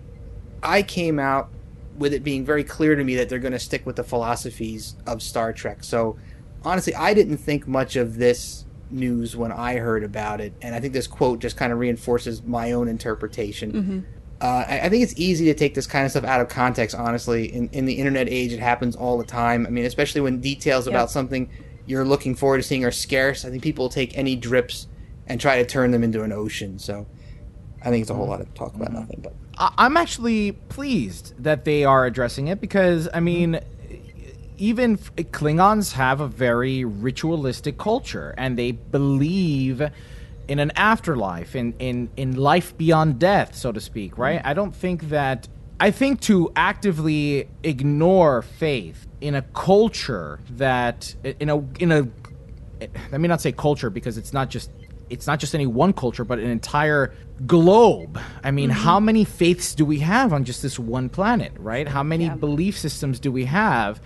[0.61, 1.49] I came out
[1.97, 4.97] with it being very clear to me that they're going to stick with the philosophies
[5.07, 5.83] of Star Trek.
[5.83, 6.15] So,
[6.63, 10.79] honestly, I didn't think much of this news when I heard about it, and I
[10.79, 13.71] think this quote just kind of reinforces my own interpretation.
[13.71, 13.99] Mm-hmm.
[14.41, 16.95] Uh, I, I think it's easy to take this kind of stuff out of context.
[16.95, 19.65] Honestly, in in the internet age, it happens all the time.
[19.65, 21.49] I mean, especially when details about something
[21.85, 23.45] you're looking forward to seeing are scarce.
[23.45, 24.87] I think people take any drips
[25.27, 26.79] and try to turn them into an ocean.
[26.79, 27.07] So,
[27.83, 28.31] I think it's a whole mm-hmm.
[28.31, 28.99] lot of talk about mm-hmm.
[28.99, 29.19] nothing.
[29.21, 33.59] But I- I'm actually pleased that they are addressing it because I mean,
[34.59, 39.81] even Klingons have a very ritualistic culture, and they believe
[40.47, 44.17] in an afterlife, in in in life beyond death, so to speak.
[44.17, 44.41] Right?
[44.41, 44.45] Mm.
[44.47, 45.47] I don't think that.
[45.81, 52.07] I think to actively ignore faith in a culture that in a in a
[53.11, 54.71] let me not say culture because it's not just
[55.09, 57.13] it's not just any one culture but an entire
[57.45, 58.79] globe i mean mm-hmm.
[58.79, 62.77] how many faiths do we have on just this one planet right how many belief
[62.77, 64.01] systems do we have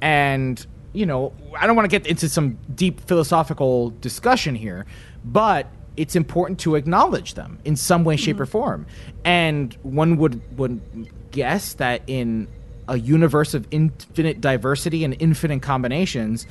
[0.00, 4.86] and you know i don't want to get into some deep philosophical discussion here
[5.24, 8.86] but it's important to acknowledge them in some way shape or form
[9.24, 10.80] and one would would
[11.30, 12.48] guess that in
[12.88, 16.46] a universe of infinite diversity and infinite combinations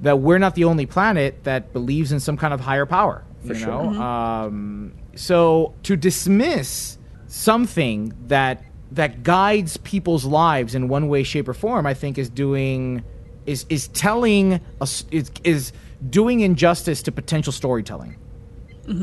[0.00, 3.24] that we're not the only planet that believes in some kind of higher power.
[3.60, 4.02] you know?
[4.02, 11.54] Um, so to dismiss something that that guides people's lives in one way, shape, or
[11.54, 13.02] form, I think is doing
[13.46, 15.72] is is telling us is is
[16.08, 18.16] doing injustice to potential storytelling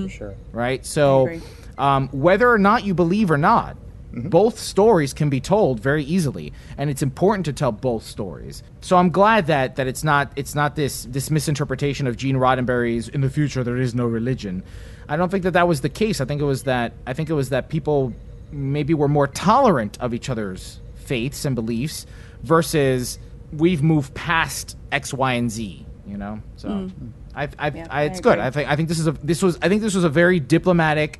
[0.10, 0.36] sure.
[0.52, 0.86] right?
[0.86, 1.39] So,
[1.78, 3.78] um, whether or not you believe or not,
[4.12, 8.63] both stories can be told very easily, and it's important to tell both stories.
[8.82, 13.08] So I'm glad that that it's not it's not this this misinterpretation of Gene Roddenberry's
[13.08, 14.63] "in the future there is no religion."
[15.08, 16.21] I don't think that that was the case.
[16.21, 18.13] I think it was that I think it was that people
[18.52, 22.06] maybe we're more tolerant of each other's faiths and beliefs
[22.44, 23.20] versus
[23.52, 25.86] we've moved past X, Y, and Z.
[26.08, 26.90] You know, so.
[27.36, 28.40] I I, I, Yeah, I, it's I good.
[28.40, 30.40] I think I think this is a this was I think this was a very
[30.40, 31.20] diplomatic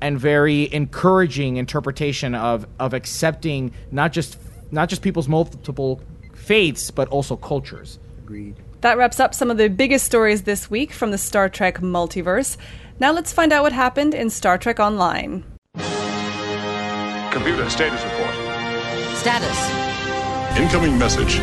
[0.00, 4.38] and very encouraging interpretation of of accepting not just
[4.70, 6.00] not just people's multiple
[6.34, 7.98] faiths but also cultures.
[8.18, 8.56] Agreed.
[8.82, 12.56] That wraps up some of the biggest stories this week from the Star Trek multiverse.
[13.00, 15.44] Now let's find out what happened in Star Trek Online.
[17.36, 18.32] Computer status report.
[19.18, 20.56] Status.
[20.58, 21.38] Incoming message.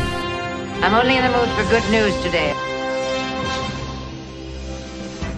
[0.82, 2.52] I'm only in the mood for good news today.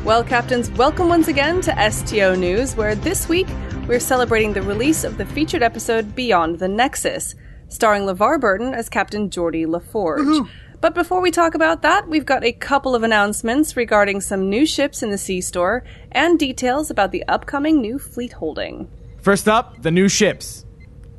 [0.02, 3.46] Well, Captains, welcome once again to STO News, where this week
[3.86, 7.34] we're celebrating the release of the featured episode Beyond the Nexus,
[7.68, 10.48] starring LeVar Burton as Captain Geordi LaForge.
[10.80, 14.64] But before we talk about that, we've got a couple of announcements regarding some new
[14.64, 18.88] ships in the C-Store and details about the upcoming new fleet holding.
[19.26, 20.64] First up, the new ships.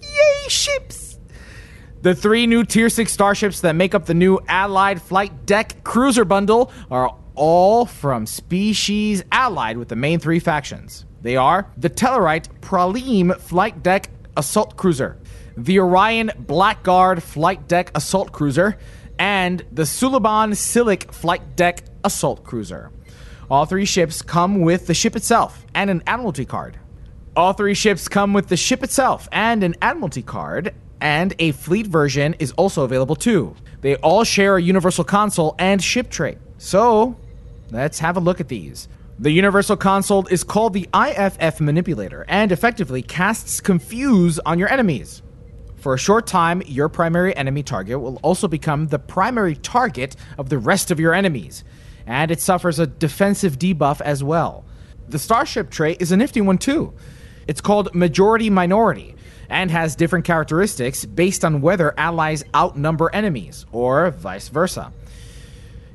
[0.02, 1.20] Yay, ships!
[2.04, 6.24] The three new Tier 6 starships that make up the new Allied Flight Deck Cruiser
[6.24, 11.06] Bundle are all from species allied with the main three factions.
[11.22, 15.18] They are the Tellarite Pralim Flight Deck Assault Cruiser,
[15.58, 18.78] the Orion Blackguard Flight Deck Assault Cruiser,
[19.20, 22.90] and the Suliban Silik Flight Deck Assault Cruiser.
[23.52, 26.80] All three ships come with the ship itself and an Admiralty card.
[27.38, 31.86] All three ships come with the ship itself and an Admiralty card, and a fleet
[31.86, 33.56] version is also available too.
[33.82, 36.40] They all share a universal console and ship trait.
[36.58, 37.16] So,
[37.70, 38.88] let's have a look at these.
[39.20, 45.22] The universal console is called the IFF manipulator and effectively casts confuse on your enemies.
[45.76, 50.50] For a short time, your primary enemy target will also become the primary target of
[50.50, 51.64] the rest of your enemies,
[52.08, 54.66] and it suffers a defensive debuff as well.
[55.08, 56.96] The Starship trait is a nifty one too.
[57.48, 59.16] It's called Majority Minority
[59.50, 64.92] and has different characteristics based on whether allies outnumber enemies, or vice versa.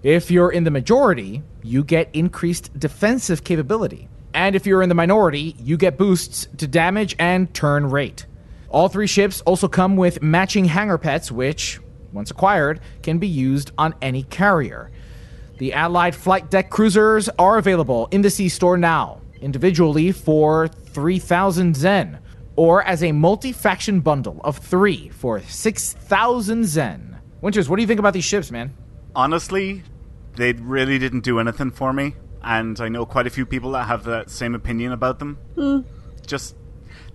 [0.02, 4.08] If you're in the majority, you get increased defensive capability.
[4.34, 8.24] And if you're in the minority, you get boosts to damage and turn rate.
[8.70, 11.78] All three ships also come with matching hangar pets, which,
[12.12, 14.90] once acquired, can be used on any carrier.
[15.58, 22.18] The Allied Flight Deck cruisers are available in the C-Store now, individually for 3,000 Zen,
[22.56, 27.18] or as a multi faction bundle of three for 6,000 Zen.
[27.40, 28.74] Winters, what do you think about these ships, man?
[29.14, 29.82] Honestly,
[30.36, 33.86] they really didn't do anything for me, and I know quite a few people that
[33.86, 35.38] have that same opinion about them.
[36.26, 36.56] Just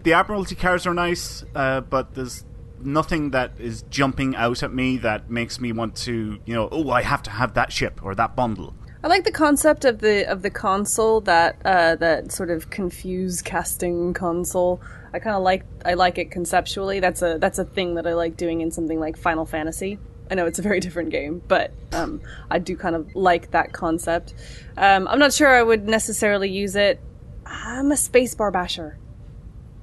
[0.03, 2.45] the Admiralty cars are nice, uh, but there's
[2.79, 6.89] nothing that is jumping out at me that makes me want to, you know, oh,
[6.91, 8.75] I have to have that ship or that bundle.
[9.03, 13.41] I like the concept of the of the console that uh, that sort of confuse
[13.41, 14.81] casting console.
[15.13, 16.99] I kind of like I like it conceptually.
[16.99, 19.99] That's a that's a thing that I like doing in something like Final Fantasy.
[20.31, 23.71] I know it's a very different game, but um, I do kind of like that
[23.71, 24.33] concept.
[24.75, 26.99] Um, I'm not sure I would necessarily use it.
[27.45, 28.97] I'm a spacebar basher.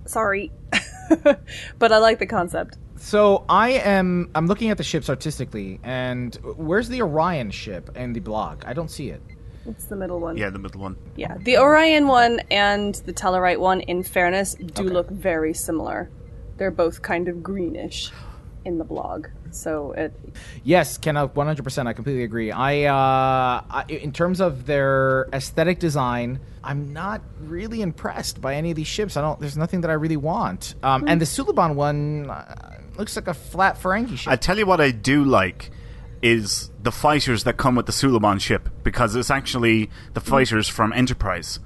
[0.07, 0.53] Sorry,
[1.79, 2.77] but I like the concept.
[3.05, 8.15] So I am I'm looking at the ships artistically, and where's the Orion ship in
[8.15, 8.65] the blog?
[8.65, 9.21] I don't see it.
[9.67, 10.39] It's the middle one.
[10.39, 10.97] Yeah, the middle one.
[11.15, 14.91] Yeah, the Orion one and the Tellarite one, in fairness, do Okay.
[14.95, 16.09] look very similar.
[16.57, 18.11] They're both kind of greenish
[18.65, 19.27] in the blog.
[19.51, 20.19] So it,
[20.65, 21.87] Yes, Ken, uh, 100%.
[21.87, 22.53] I completely agree.
[22.53, 28.71] I, uh, I, in terms of their aesthetic design, I'm not really impressed by any
[28.71, 29.19] of these ships.
[29.19, 29.39] I don't.
[29.39, 30.75] There's nothing that I really want.
[30.83, 34.33] Um, and the Suliban one uh, looks like a flat Ferengi ship.
[34.33, 35.71] I tell you what I do like
[36.23, 40.29] is the fighters that come with the Suliban ship because it's actually the mm.
[40.29, 41.61] fighters from Enterprise,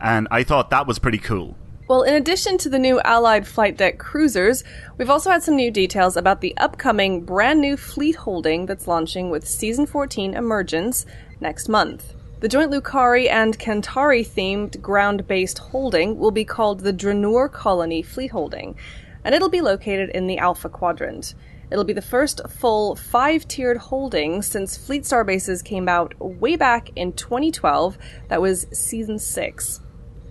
[0.00, 1.56] and I thought that was pretty cool.
[1.88, 4.64] well, in addition to the new Allied flight deck cruisers,
[4.96, 9.30] we've also had some new details about the upcoming brand new fleet holding that's launching
[9.30, 11.06] with Season 14 Emergence
[11.40, 12.14] next month.
[12.40, 18.00] The joint Lukari and Kentari themed ground based holding will be called the Dranuur Colony
[18.00, 18.76] Fleet Holding,
[19.24, 21.34] and it'll be located in the Alpha Quadrant.
[21.70, 26.56] It'll be the first full five tiered holding since Fleet Star Bases came out way
[26.56, 27.98] back in 2012.
[28.28, 29.80] That was season 6.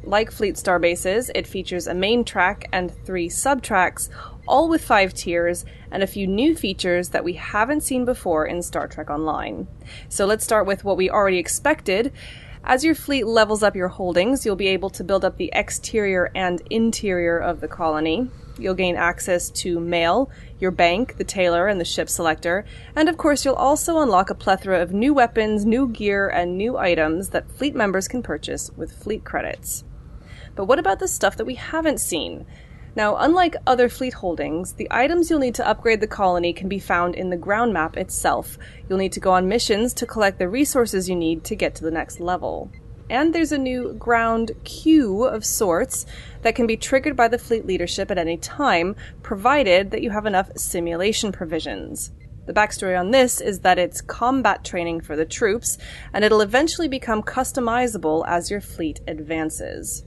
[0.04, 4.10] Like Fleet Star Bases, it features a main track and three sub-tracks,
[4.48, 8.62] all with five tiers, and a few new features that we haven't seen before in
[8.62, 9.68] Star Trek Online.
[10.08, 12.14] So let's start with what we already expected.
[12.64, 16.32] As your fleet levels up your holdings, you'll be able to build up the exterior
[16.34, 18.30] and interior of the colony.
[18.60, 20.30] You'll gain access to mail,
[20.60, 24.36] your bank, the tailor, and the ship selector, and of course, you'll also unlock a
[24.36, 28.92] plethora of new weapons, new gear, and new items that fleet members can purchase with
[28.92, 29.84] fleet credits.
[30.56, 32.46] But what about the stuff that we haven't seen?
[32.96, 36.80] Now, unlike other fleet holdings, the items you'll need to upgrade the colony can be
[36.80, 38.58] found in the ground map itself.
[38.90, 41.84] You'll need to go on missions to collect the resources you need to get to
[41.84, 42.72] the next level.
[43.10, 46.06] And there's a new ground queue of sorts
[46.42, 50.26] that can be triggered by the fleet leadership at any time, provided that you have
[50.26, 52.12] enough simulation provisions.
[52.48, 55.78] The backstory on this is that it's combat training for the troops,
[56.14, 60.04] and it'll eventually become customizable as your fleet advances.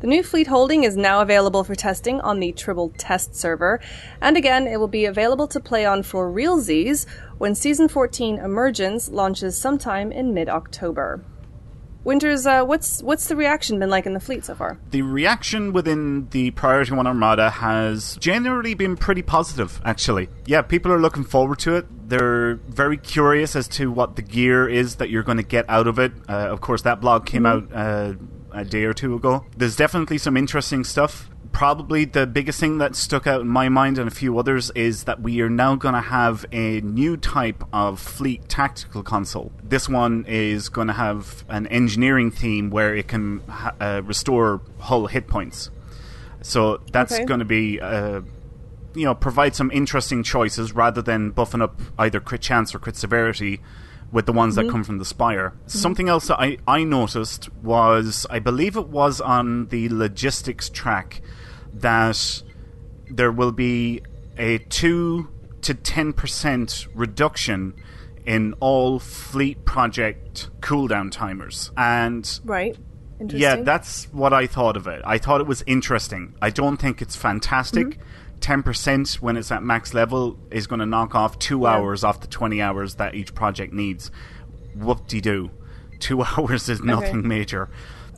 [0.00, 3.80] The new fleet holding is now available for testing on the Tribble test server,
[4.20, 7.06] and again, it will be available to play on for realsies
[7.38, 11.24] when Season 14 Emergence launches sometime in mid October.
[12.04, 14.78] Winters, uh, what's what's the reaction been like in the fleet so far?
[14.90, 20.28] The reaction within the Priority 1 Armada has generally been pretty positive, actually.
[20.44, 21.86] Yeah, people are looking forward to it.
[22.08, 25.86] They're very curious as to what the gear is that you're going to get out
[25.86, 26.12] of it.
[26.28, 28.12] Uh, of course, that blog came out uh,
[28.52, 29.46] a day or two ago.
[29.56, 31.30] There's definitely some interesting stuff.
[31.54, 35.04] Probably the biggest thing that stuck out in my mind and a few others is
[35.04, 39.52] that we are now going to have a new type of fleet tactical console.
[39.62, 44.62] This one is going to have an engineering theme where it can ha- uh, restore
[44.80, 45.70] hull hit points.
[46.42, 47.24] So that's Okay.
[47.24, 48.22] going to be, uh,
[48.94, 52.96] you know, provide some interesting choices rather than buffing up either crit chance or crit
[52.96, 53.60] severity
[54.10, 55.52] with the ones that come from the Spire.
[55.66, 61.20] Something else that I, I noticed was, I believe it was on the logistics track,
[61.74, 62.42] that
[63.10, 64.02] there will be
[64.36, 65.28] a 2
[65.62, 67.74] to 10% reduction
[68.26, 71.70] in all fleet project cooldown timers.
[71.76, 72.76] And Right.
[73.20, 73.40] Interesting.
[73.40, 75.02] yeah, that's what I thought of it.
[75.04, 76.34] I thought it was interesting.
[76.42, 77.86] I don't think it's fantastic.
[77.86, 78.00] Mm-hmm.
[78.40, 82.26] 10% when it's at max level is going to knock off two hours off the
[82.26, 84.10] 20 hours that each project needs.
[84.74, 85.50] Whoop de doo.
[85.98, 87.70] Two hours is nothing major.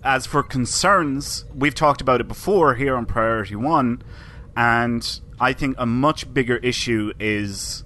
[0.07, 4.02] As for concerns, we've talked about it before here on Priority 1,
[4.57, 7.82] and I think a much bigger issue is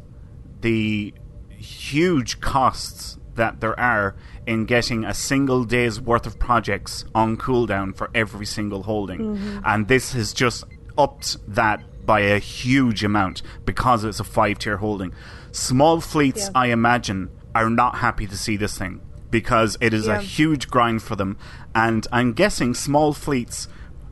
[0.60, 1.14] the
[1.48, 4.16] huge costs that there are
[4.46, 9.20] in getting a single day's worth of projects on cooldown for every single holding.
[9.20, 9.60] Mm-hmm.
[9.64, 10.64] And this has just
[10.98, 15.14] upped that by a huge amount because it's a five tier holding.
[15.52, 16.60] Small fleets, Yeah.
[16.60, 19.00] I imagine, are not happy to see this thing
[19.30, 20.18] because it is Yeah.
[20.18, 21.36] a huge grind for them.
[21.74, 23.68] And I'm guessing small fleets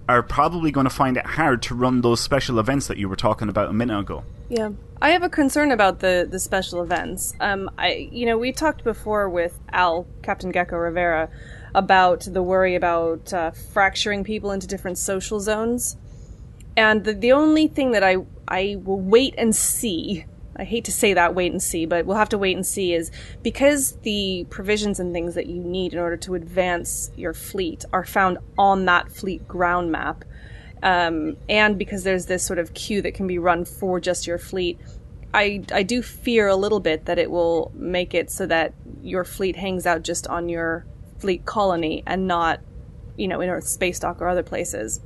[0.08, 3.16] are probably going to find it hard to run those special events that you were
[3.16, 4.24] talking about a minute ago.
[4.48, 4.70] Yeah.
[5.02, 7.34] I have a concern about the, the special events.
[7.40, 11.28] Um, I, you know, we talked before with Al, Captain Geko Rivera,
[11.74, 15.96] about the worry about uh, fracturing people into different social zones.
[16.76, 18.16] And the, the only thing that I,
[18.48, 20.24] I will wait and see,
[20.58, 22.92] I hate to say that wait and see, but we'll have to wait and see,
[22.92, 23.10] is
[23.42, 28.04] because the provisions and things that you need in order to advance your fleet are
[28.04, 30.24] found on that fleet ground map,
[30.82, 34.38] um, and because there's this sort of queue that can be run for just your
[34.38, 34.78] fleet,
[35.32, 39.24] I, I do fear a little bit that it will make it so that your
[39.24, 40.86] fleet hangs out just on your
[41.18, 42.60] fleet colony and not,
[43.16, 45.00] you know, in Earth space dock or other places.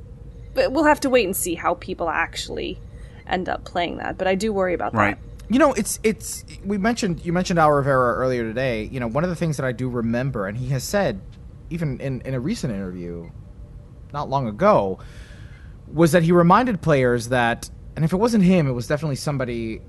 [0.53, 2.79] But we'll have to wait and see how people actually
[3.27, 4.17] end up playing that.
[4.17, 5.17] But I do worry about Right.
[5.17, 5.32] that.
[5.53, 8.85] You know, it's it's we mentioned you mentioned Al Rivera earlier today.
[8.91, 11.21] You know, one of the things that I do remember, and he has said,
[11.69, 13.29] even in in a recent interview,
[14.11, 14.97] not long ago,
[15.85, 19.79] was that he reminded players that, and if it wasn't him, it was definitely somebody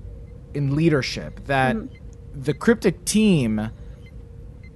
[0.53, 2.41] in leadership that mm-hmm.
[2.43, 3.71] the cryptic team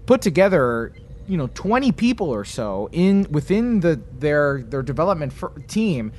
[0.08, 0.92] put together
[1.28, 5.32] you know 20 people or so in within the their their development
[5.68, 6.12] team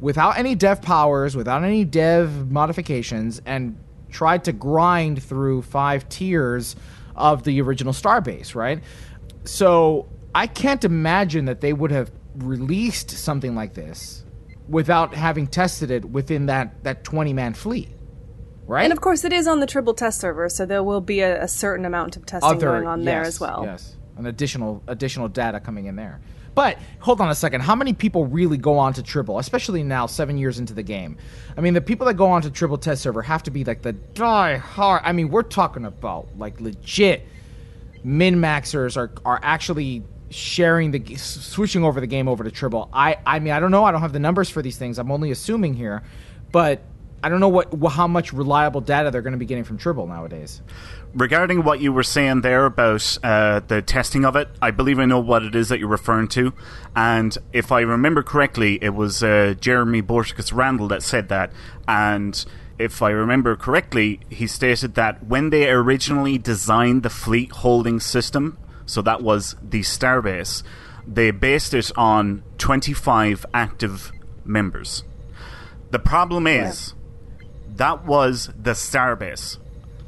[0.00, 3.78] without any dev powers without any dev modifications and
[4.10, 6.76] tried to grind through five tiers
[7.16, 8.82] of the original starbase right
[9.44, 14.24] so i can't imagine that they would have released something like this
[14.68, 17.88] without having tested it within that that 20 man fleet
[18.66, 21.20] right And of course, it is on the Tribble test server, so there will be
[21.20, 23.62] a, a certain amount of testing going on there as well.
[23.64, 26.20] Yes, an additional additional data coming in there.
[26.58, 27.60] But hold on a second.
[27.60, 31.16] How many people really go on to Tribble, especially now, seven years into the game?
[31.56, 33.82] I mean, the people that go on to Tribble test server have to be like
[33.82, 35.02] the die hard.
[35.04, 37.24] I mean, we're talking about like legit
[38.02, 42.90] min maxers are are actually sharing the switching over the game over to Tribble.
[42.92, 43.84] I I mean, I don't know.
[43.84, 44.98] I don't have the numbers for these things.
[44.98, 46.02] I'm only assuming here,
[46.50, 46.82] but.
[47.20, 50.06] I don't know what how much reliable data they're going to be getting from Tribble
[50.06, 50.62] nowadays.
[51.14, 55.04] Regarding what you were saying there about uh, the testing of it, I believe I
[55.04, 56.52] know what it is that you're referring to.
[56.94, 61.52] And if I remember correctly, it was uh, Jeremy Borticus Randall that said that.
[61.86, 62.44] And
[62.78, 68.58] if I remember correctly, he stated that when they originally designed the fleet holding system,
[68.86, 70.62] so that was the Starbase,
[71.06, 74.12] they based it on 25 active
[74.44, 75.04] members.
[75.90, 76.94] The problem is
[77.66, 79.56] that was the starbase.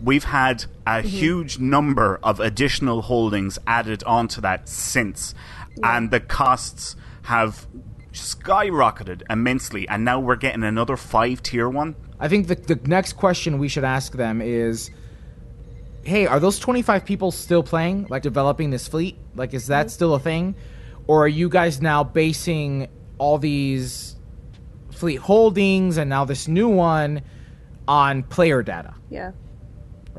[0.03, 1.09] We've had a mm-hmm.
[1.09, 5.35] huge number of additional holdings added onto that since,
[5.83, 7.67] and the costs have
[8.13, 9.89] skyrocketed immensely.
[9.89, 11.97] And now we're getting another five tier one.
[12.19, 14.91] I think the, the next question we should ask them is
[16.03, 19.19] hey, are those 25 people still playing, like developing this fleet?
[19.35, 19.91] Like, is that mm-hmm.
[19.91, 20.55] still a thing?
[21.07, 22.89] Or are you guys now basing
[23.19, 24.17] all these
[24.91, 27.23] fleet holdings and now this new one
[27.87, 28.95] on player data?
[29.11, 29.33] Yeah.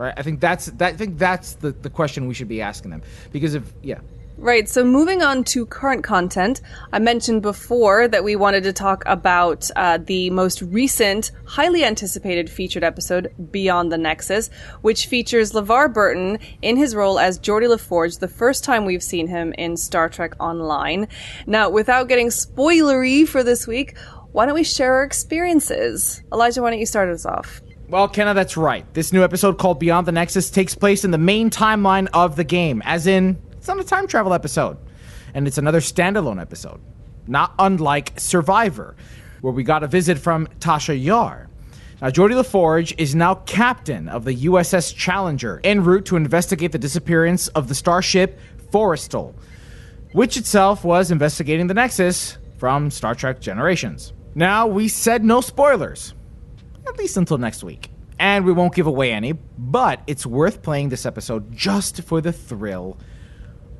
[0.02, 0.14] Right?
[0.18, 0.93] I think that's that.
[0.93, 3.99] I think that's the, the question we should be asking them because if yeah,
[4.41, 9.04] Right, so moving on to current content, I mentioned before that we wanted to talk
[9.06, 14.49] about uh, the most recent, highly anticipated featured episode, Beyond the Nexus,
[14.82, 19.28] which features LeVar Burton in his role as Geordi LaForge, the first time we've seen
[19.28, 21.08] him in Star Trek Online.
[21.45, 23.95] Now, without getting spoilery for this week,
[24.32, 26.24] why don't we share our experiences?
[26.34, 27.62] Elijah, why don't you start us off?
[27.92, 28.86] Well, Kenna, that's right.
[28.94, 32.46] This new episode called Beyond the Nexus takes place in the main timeline of the
[32.46, 34.78] game, as in, it's not a time travel episode.
[35.34, 36.80] And it's another standalone episode,
[37.28, 38.96] not unlike Survivor,
[39.42, 41.50] where we got a visit from Tasha Yar.
[42.02, 46.80] Now, Geordi LaForge is now captain of the USS Challenger, en route to investigate the
[46.80, 48.39] disappearance of the starship
[48.72, 49.34] Forrestal,
[50.14, 54.14] which itself was investigating the Nexus from Star Trek Generations.
[54.34, 56.14] Now, we said no spoilers
[56.88, 57.92] at least until next week.
[58.20, 62.32] And we won't give away any, but it's worth playing this episode just for the
[62.32, 62.98] thrill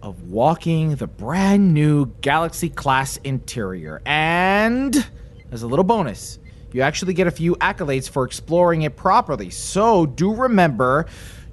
[0.02, 4.02] of walking the brand new Galaxy class interior.
[4.06, 5.08] And
[5.52, 6.40] as a little bonus,
[6.74, 9.50] you actually get a few accolades for exploring it properly.
[9.50, 11.06] So do remember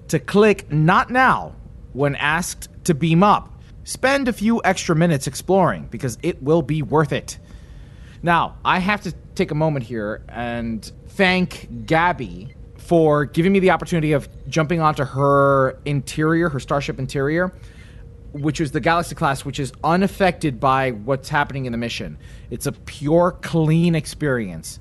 [0.08, 1.54] to click not now
[1.92, 3.52] when asked to beam up.
[3.84, 7.38] Spend a few extra minutes exploring because it will be worth it.
[8.22, 13.70] Now, I have to take a moment here and thank Gabby for giving me the
[13.70, 17.52] opportunity of jumping onto her interior, her starship interior,
[18.32, 22.18] which is the Galaxy class, which is unaffected by what's happening in the mission.
[22.50, 24.80] It's a pure, clean experience.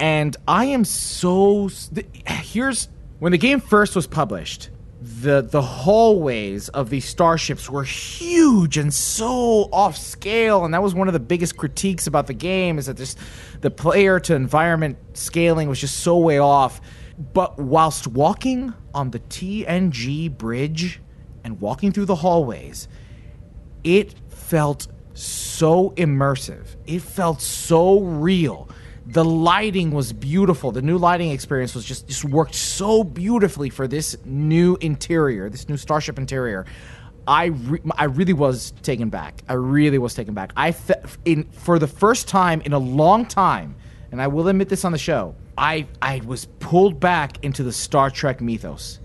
[0.00, 1.68] And I am so.
[2.26, 4.70] Here's when the game first was published.
[5.22, 10.96] The the hallways of these starships were huge and so off scale, and that was
[10.96, 13.14] one of the biggest critiques about the game is that this
[13.60, 16.80] the player to environment scaling was just so way off.
[17.32, 21.00] But whilst walking on the TNG bridge
[21.44, 22.88] and walking through the hallways,
[23.84, 26.74] it felt so immersive.
[26.84, 28.68] It felt so real.
[29.06, 30.70] The lighting was beautiful.
[30.70, 35.68] The new lighting experience was just just worked so beautifully for this new interior, this
[35.68, 36.66] new starship interior.
[37.26, 39.42] I re- I really was taken back.
[39.48, 40.52] I really was taken back.
[40.56, 43.74] I fe- in for the first time in a long time,
[44.10, 45.34] and I will admit this on the show.
[45.58, 49.00] I I was pulled back into the Star Trek mythos.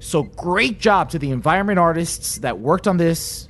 [0.00, 3.48] So great job to the environment artists that worked on this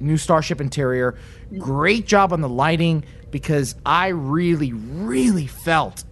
[0.00, 1.16] new starship interior.
[1.58, 3.04] Great job on the lighting
[3.34, 6.04] because I really, really felt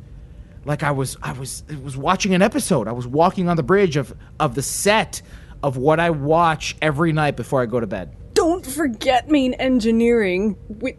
[0.65, 2.89] like I was I was I was watching an episode.
[2.89, 5.23] I was walking on the bridge of of the set
[5.63, 8.17] of what I watch every night before I go to bed.
[8.35, 10.57] Don't forget main engineering.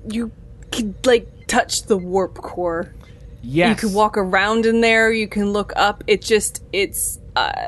[0.07, 0.31] You
[0.71, 2.95] could, like, touch the warp core.
[3.41, 3.71] Yes.
[3.71, 5.11] You can walk around in there.
[5.11, 6.05] You can look up.
[6.07, 7.67] It just it's uh,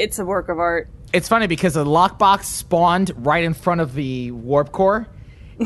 [0.00, 0.88] it's a work of art.
[1.12, 5.06] It's funny because the lockbox spawned right in front of the warp core.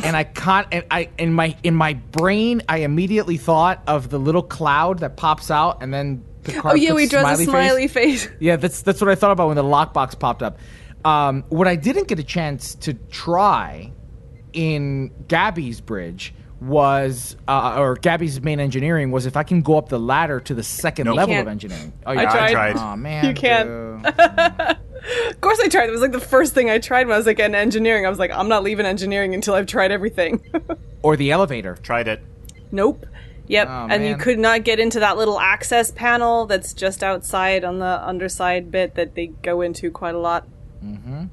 [0.04, 0.66] And I can't.
[0.72, 5.16] And I in my in my brain, I immediately thought of the little cloud that
[5.16, 7.46] pops out, and then the Picard oh yeah, we draws a face.
[7.46, 8.28] smiley face.
[8.40, 10.58] Yeah, that's that's what I thought about when the lockbox popped up.
[11.04, 13.92] Um, what I didn't get a chance to try
[14.52, 16.34] in Gabby's bridge
[16.66, 20.54] was, uh, or Gabby's main engineering was if I can go up the ladder to
[20.54, 21.16] the second Nope.
[21.16, 21.92] level of engineering.
[22.06, 22.20] Oh, yeah.
[22.20, 22.72] I you tried.
[22.72, 22.76] tried.
[22.76, 23.68] Oh man, You can't.
[25.30, 25.88] Of course, I tried.
[25.88, 28.06] It was like the first thing I tried when I was like in engineering.
[28.06, 30.40] I was like, I'm not leaving engineering until I've tried everything.
[31.02, 31.74] or the elevator.
[31.82, 32.22] Tried it.
[32.70, 33.04] nope.
[33.48, 33.68] Yep.
[33.68, 37.80] Oh, and you could not get into that little access panel that's just outside on
[37.80, 40.46] the underside bit that they go into quite a lot.
[40.82, 41.24] Mm-hmm.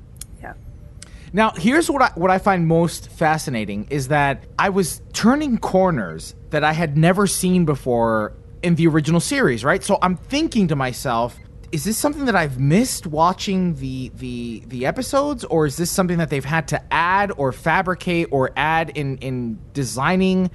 [1.32, 6.36] Now, here's what I, what I find most fascinating is that I was turning corners
[6.50, 9.84] that I had never seen before in the original series, right?
[9.84, 11.38] So I'm thinking to myself,
[11.72, 16.18] is this something that I've missed watching the the the episodes, or is this something
[16.18, 20.50] that they've had to add or fabricate or add in in designing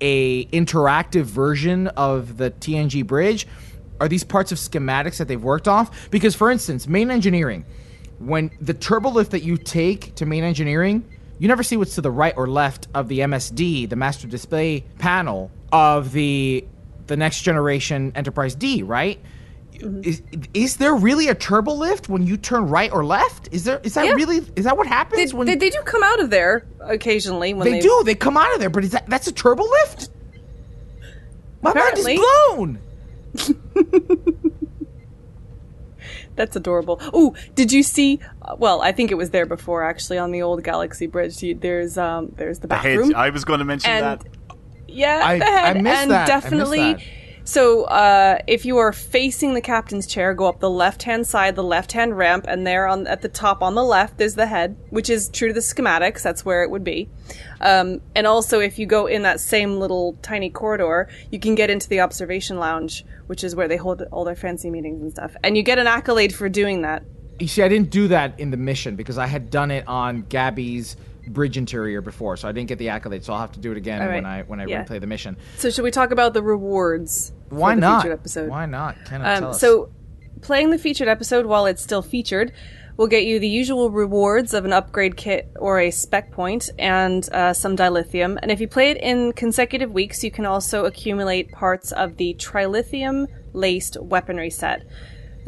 [0.00, 3.46] a interactive version of the TNG bridge?
[4.00, 6.10] Are these parts of schematics that they've worked off?
[6.10, 7.64] Because, for instance, main engineering,
[8.18, 11.04] when the turbo lift that you take to main engineering,
[11.38, 14.84] you never see what's to the right or left of the MSD, the master display
[14.98, 16.64] panel of the
[17.06, 19.18] the next generation Enterprise D, right?
[19.74, 20.00] Mm-hmm.
[20.04, 23.48] Is, is there really a turbo lift when you turn right or left?
[23.52, 24.12] Is there is that Yeah.
[24.12, 27.54] really is that what They, happens when they, they do come out of there occasionally
[27.54, 28.02] when they they, do?
[28.04, 30.10] They come out of there, but is that that's a turbo lift?
[31.62, 32.16] My Apparently.
[32.18, 32.78] mind
[33.34, 34.37] is blown.
[36.38, 36.96] That's adorable.
[37.12, 38.20] Oh, did you see?
[38.42, 41.42] uh, Well, I think it was there before actually on the old Galaxy Bridge.
[41.42, 43.12] You- There's um there's the The bathroom.
[43.14, 44.24] I was going to mention and that.
[44.86, 46.30] yeah, I- the head, I missed and that.
[46.30, 46.92] I missed definitely.
[46.94, 47.02] that.
[47.48, 51.64] So, uh, if you are facing the captain's chair, go up the left-hand side, the
[51.64, 55.08] left-hand ramp, and there on at the top on the left is the head, which
[55.08, 56.20] is true to the schematics.
[56.20, 57.08] That's where it would be.
[57.62, 61.70] Um, and also, if you go in that same little tiny corridor, you can get
[61.70, 65.34] into the observation lounge, which is where they hold all their fancy meetings and stuff.
[65.42, 67.02] And you get an accolade for doing that.
[67.38, 70.20] You see, I didn't do that in the mission because I had done it on
[70.28, 70.98] Gabby's
[71.32, 73.24] bridge interior before, so I didn't get the accolade.
[73.24, 74.26] So I'll have to do it again All when.
[74.26, 74.84] I when I Yeah.
[74.84, 75.36] replay the mission.
[75.56, 77.32] So, should we talk about the rewards?
[77.50, 78.02] Why the not?
[78.02, 78.48] Featured episode?
[78.50, 78.96] Why not?
[79.04, 79.90] Can I tell Um, so,
[80.40, 82.52] playing the featured episode while it's still featured
[82.96, 87.28] will get you the usual rewards of an upgrade kit or a spec point and
[87.32, 88.36] uh, some dilithium.
[88.42, 92.34] And if you play it in consecutive weeks, you can also accumulate parts of the
[92.34, 94.82] trilithium laced weaponry set.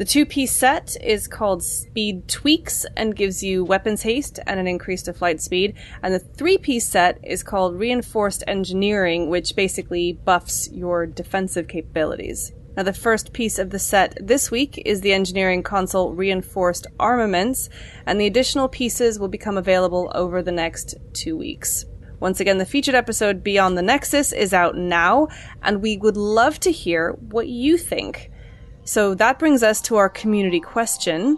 [0.01, 4.65] The two piece set is called Speed Tweaks and gives you weapons haste and an
[4.65, 5.75] increase to flight speed.
[6.01, 12.51] And the three piece set is called Reinforced Engineering, which basically buffs your defensive capabilities.
[12.75, 17.69] Now, the first piece of the set this week is the Engineering Console Reinforced Armaments,
[18.07, 21.85] and the additional pieces will become available over the next two weeks.
[22.19, 25.27] Once again, the featured episode Beyond the Nexus is out now,
[25.61, 28.30] and we would love to hear what you think.
[28.83, 31.37] So that brings us to our community question.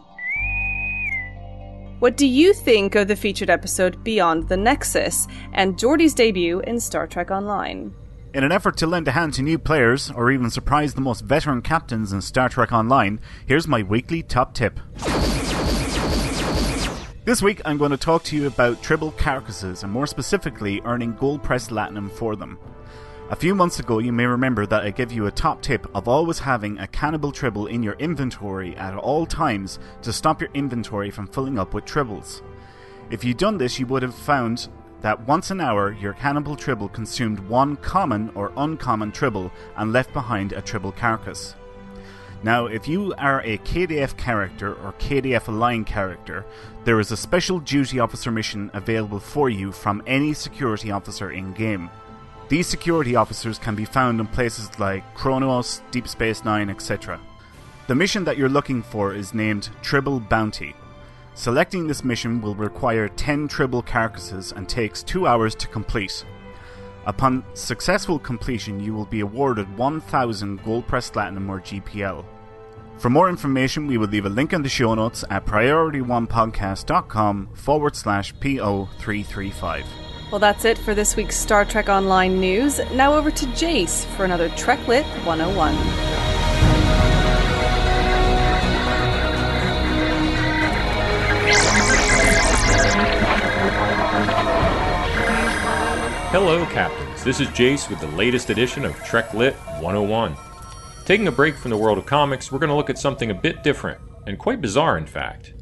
[2.00, 6.80] What do you think of the featured episode Beyond the Nexus and Geordi's debut in
[6.80, 7.94] Star Trek Online?
[8.34, 11.22] In an effort to lend a hand to new players, or even surprise the most
[11.22, 14.80] veteran captains in Star Trek Online, here's my weekly top tip.
[17.26, 21.14] This week, I'm going to talk to you about tribble carcasses, and more specifically, earning
[21.14, 22.58] gold press latinum for them.
[23.34, 26.08] A few months ago, you may remember that I gave you a top tip of
[26.08, 31.10] always having a cannibal tribble in your inventory at all times to stop your inventory
[31.10, 32.44] from filling up with tribbles.
[33.10, 34.68] If you'd done this, you would have found
[35.02, 40.14] that once an hour your cannibal tribble consumed one common or uncommon tribble and left
[40.14, 41.56] behind a tribble carcass.
[42.44, 46.46] Now, if you are a KDF character or KDF Align character,
[46.84, 51.54] there is a special duty officer mission available for you from any security officer in
[51.54, 51.90] game.
[52.50, 57.20] These security officers can be found in places like Kronos, Deep Space Nine, etc.
[57.88, 60.76] The mission that you're looking for is named Tribble Bounty.
[61.36, 66.26] Selecting this mission will require 10 tribble carcasses and takes 2 hours to complete.
[67.06, 72.24] Upon successful completion, you will be awarded 1000 gold pressed latinum or GPL.
[72.98, 77.96] For more information, we will leave a link in the show notes at priorityonepodcast.com forward
[77.96, 79.84] slash PO335.
[80.32, 82.80] Well, that's it for this week's Star Trek Online news.
[82.92, 85.76] Now over to Jace for another Treklit 101.
[96.32, 97.24] Hello, Captains.
[97.24, 100.36] This is Jace with the latest edition of Trek Lit 101.
[101.06, 103.36] Taking a break from the world of comics, we're going to look at something a
[103.36, 105.54] bit different, and quite bizarre, in fact.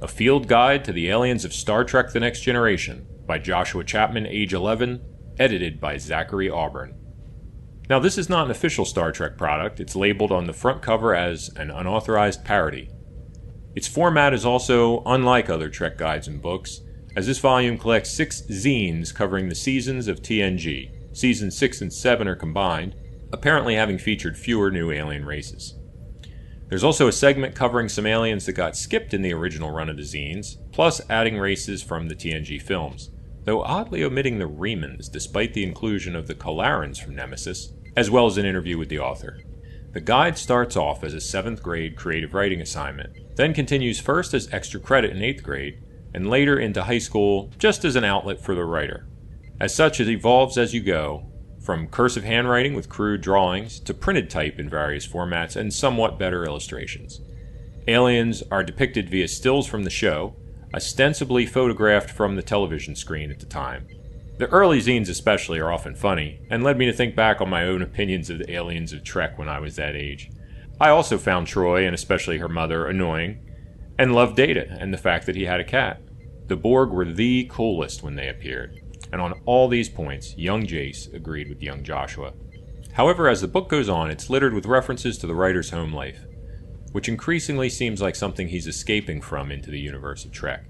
[0.00, 4.26] A Field Guide to the Aliens of Star Trek The Next Generation by Joshua Chapman,
[4.26, 5.00] age 11,
[5.38, 6.94] edited by Zachary Auburn.
[7.88, 11.14] Now, this is not an official Star Trek product, it's labeled on the front cover
[11.14, 12.90] as an unauthorized parody.
[13.74, 16.80] Its format is also unlike other Trek guides and books,
[17.16, 20.90] as this volume collects six zines covering the seasons of TNG.
[21.14, 22.94] Seasons 6 and 7 are combined,
[23.32, 25.78] apparently having featured fewer new alien races.
[26.72, 29.98] There's also a segment covering some aliens that got skipped in the original run of
[29.98, 33.10] the zines, plus adding races from the TNG films,
[33.44, 38.24] though oddly omitting the Remans despite the inclusion of the Kalarans from Nemesis, as well
[38.24, 39.40] as an interview with the author.
[39.92, 44.50] The guide starts off as a 7th grade creative writing assignment, then continues first as
[44.50, 48.54] extra credit in 8th grade, and later into high school just as an outlet for
[48.54, 49.06] the writer.
[49.60, 51.30] As such, it evolves as you go,
[51.62, 56.44] from cursive handwriting with crude drawings to printed type in various formats and somewhat better
[56.44, 57.20] illustrations.
[57.86, 60.34] Aliens are depicted via stills from the show,
[60.74, 63.86] ostensibly photographed from the television screen at the time.
[64.38, 67.64] The early zines, especially, are often funny, and led me to think back on my
[67.64, 70.30] own opinions of the aliens of Trek when I was that age.
[70.80, 73.38] I also found Troi, and especially her mother, annoying,
[73.98, 76.00] and loved Data and the fact that he had a cat.
[76.48, 78.81] The Borg were the coolest when they appeared,
[79.12, 82.32] and on all these points, young Jace agreed with young Joshua.
[82.94, 86.24] However, as the book goes on, it's littered with references to the writer's home life,
[86.92, 90.64] which increasingly seems like something he's escaping from into the universe of Trek,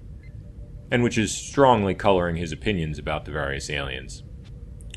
[0.91, 4.23] and which is strongly coloring his opinions about the various aliens.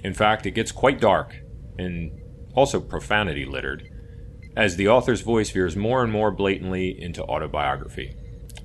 [0.04, 1.36] In fact, it gets quite dark,
[1.78, 2.12] and
[2.54, 3.90] also profanity littered,
[4.56, 8.16] as the author's voice veers more and more blatantly into autobiography.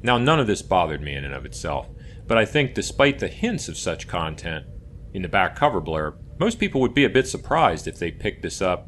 [0.03, 1.87] Now, none of this bothered me in and of itself,
[2.31, 4.65] but I think despite the hints of such content
[5.13, 8.41] in the back cover blurb, most people would be a bit surprised if they picked
[8.41, 8.87] this up,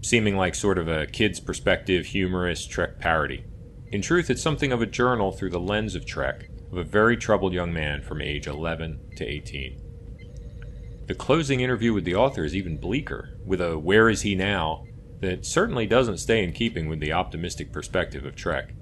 [0.00, 3.44] seeming like sort of a kid's perspective, humorous Trek parody.
[3.88, 7.18] In truth, it's something of a journal through the lens of Trek, of a very
[7.18, 9.78] troubled young man from age 11 to 18.
[11.06, 14.86] The closing interview with the author is even bleaker, with a where is he now
[15.20, 18.72] that certainly doesn't stay in keeping with the optimistic perspective of Trek.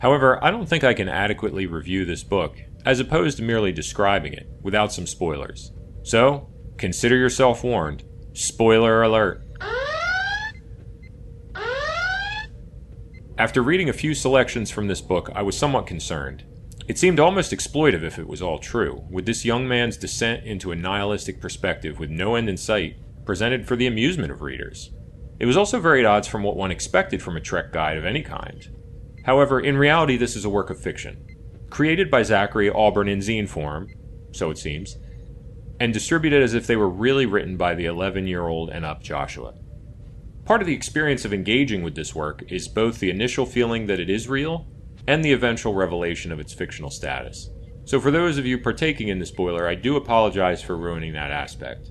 [0.00, 4.32] However, I don't think I can adequately review this book, as opposed to merely describing
[4.32, 5.72] it, without some spoilers.
[6.02, 6.48] So,
[6.78, 8.04] Consider yourself warned.
[8.34, 9.44] Spoiler alert.
[13.36, 16.44] After reading a few selections from this book, I was somewhat concerned.
[16.86, 20.70] It seemed almost exploitive if it was all true, with this young man's descent into
[20.70, 24.92] a nihilistic perspective with no end in sight, presented for the amusement of readers.
[25.40, 28.04] It was also very at odds from what one expected from a Trek guide of
[28.04, 28.68] any kind.
[29.24, 31.26] However, in reality, this is a work of fiction.
[31.70, 33.88] Created by Zachary Auburn in zine form,
[34.32, 34.96] so it seems,
[35.78, 39.02] and distributed as if they were really written by the 11 year old and up
[39.02, 39.54] Joshua.
[40.44, 44.00] Part of the experience of engaging with this work is both the initial feeling that
[44.00, 44.66] it is real
[45.06, 47.50] and the eventual revelation of its fictional status.
[47.84, 51.30] So, for those of you partaking in the spoiler, I do apologize for ruining that
[51.30, 51.90] aspect.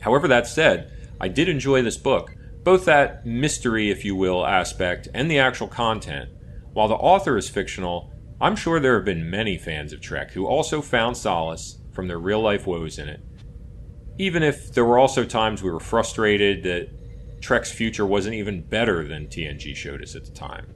[0.00, 5.08] However, that said, I did enjoy this book, both that mystery, if you will, aspect
[5.14, 6.30] and the actual content.
[6.72, 10.46] While the author is fictional, I'm sure there have been many fans of Trek who
[10.46, 13.20] also found solace from their real life woes in it.
[14.18, 16.90] Even if there were also times we were frustrated that
[17.40, 20.66] Trek's future wasn't even better than TNG showed us at the time.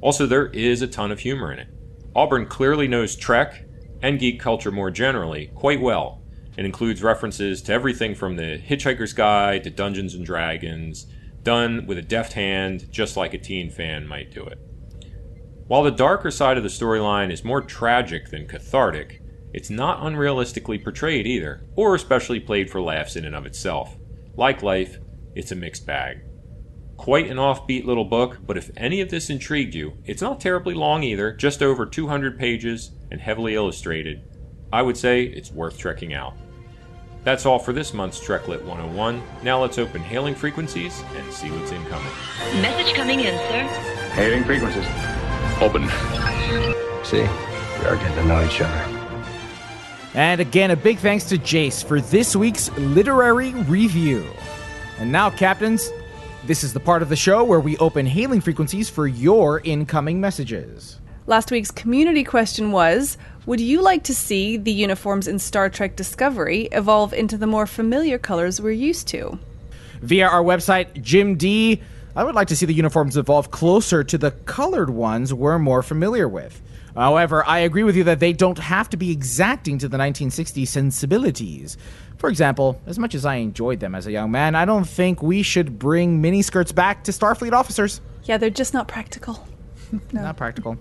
[0.00, 1.68] Also, there is a ton of humor in it.
[2.16, 3.64] Auburn clearly knows Trek
[4.02, 6.22] and geek culture more generally quite well
[6.56, 11.06] and includes references to everything from the Hitchhiker's Guide to Dungeons and Dragons,
[11.42, 14.58] done with a deft hand, just like a teen fan might do it.
[15.70, 19.22] While the darker side of the storyline is more tragic than cathartic,
[19.54, 23.96] it's not unrealistically portrayed either, or especially played for laughs in and of itself.
[24.34, 24.98] Like life,
[25.36, 26.22] it's a mixed bag.
[26.96, 30.74] Quite an offbeat little book, but if any of this intrigued you, it's not terribly
[30.74, 34.24] long either, just over 200 pages and heavily illustrated.
[34.72, 36.34] I would say it's worth trekking out.
[37.22, 39.22] That's all for this month's Treklit 101.
[39.44, 42.12] Now let's open hailing frequencies and see what's incoming.
[42.60, 43.62] Message coming in, sir.
[44.14, 45.19] Hailing frequencies.
[45.60, 45.88] Open.
[47.04, 49.00] See, we are getting to know each other.
[50.14, 54.26] And again, a big thanks to Jace for this week's literary review.
[54.98, 55.90] And now, captains,
[56.46, 60.20] this is the part of the show where we open hailing frequencies for your incoming
[60.20, 60.98] messages.
[61.26, 65.94] Last week's community question was Would you like to see the uniforms in Star Trek
[65.94, 69.38] Discovery evolve into the more familiar colors we're used to?
[70.00, 71.82] Via our website, Jim D,
[72.16, 75.82] I would like to see the uniforms evolve closer to the colored ones we're more
[75.82, 76.60] familiar with.
[76.96, 80.66] However, I agree with you that they don't have to be exacting to the 1960s
[80.66, 81.78] sensibilities.
[82.18, 85.22] For example, as much as I enjoyed them as a young man, I don't think
[85.22, 88.00] we should bring miniskirts back to Starfleet officers.
[88.24, 89.46] Yeah, they're just not practical.
[90.12, 90.22] no.
[90.22, 90.76] Not practical.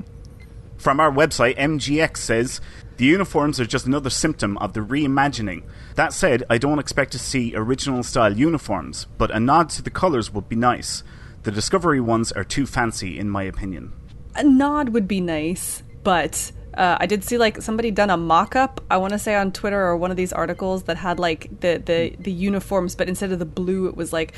[0.77, 2.59] From our website, MGX says
[2.97, 5.63] the uniforms are just another symptom of the reimagining.
[5.95, 9.89] That said, I don't expect to see original style uniforms, but a nod to the
[9.89, 11.03] colours would be nice.
[11.50, 13.91] The Discovery ones are too fancy, in my opinion.
[14.36, 18.56] A nod would be nice but uh, I did see like somebody done a mock
[18.56, 18.82] up.
[18.89, 21.82] I want to say on Twitter or one of these articles that had like the
[21.84, 24.34] the the uniforms, but instead of the blue, it was like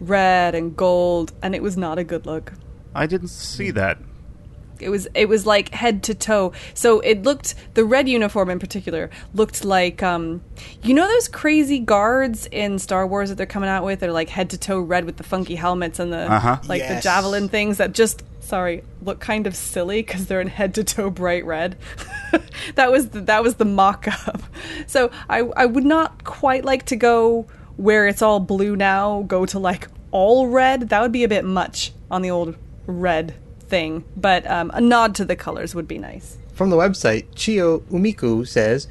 [0.00, 2.52] red and gold, and it was not a good look.
[2.94, 3.98] I didn't see that.
[4.82, 6.52] It was it was like head to toe.
[6.74, 10.42] So it looked the red uniform in particular looked like um
[10.82, 14.00] you know those crazy guards in Star Wars that they're coming out with?
[14.00, 16.58] They're like head to toe red with the funky helmets and the uh-huh.
[16.68, 16.96] like yes.
[16.96, 20.82] the javelin things that just sorry, look kind of silly because they're in head to
[20.82, 21.76] toe bright red.
[22.74, 24.42] that was the, that was the mock up.
[24.86, 29.22] So I I would not quite like to go where it's all blue now.
[29.22, 30.88] Go to like all red.
[30.88, 32.56] That would be a bit much on the old
[32.86, 33.34] red
[33.68, 34.04] thing.
[34.16, 36.38] But um, a nod to the colors would be nice.
[36.52, 38.88] From the website, Chio Umiku says.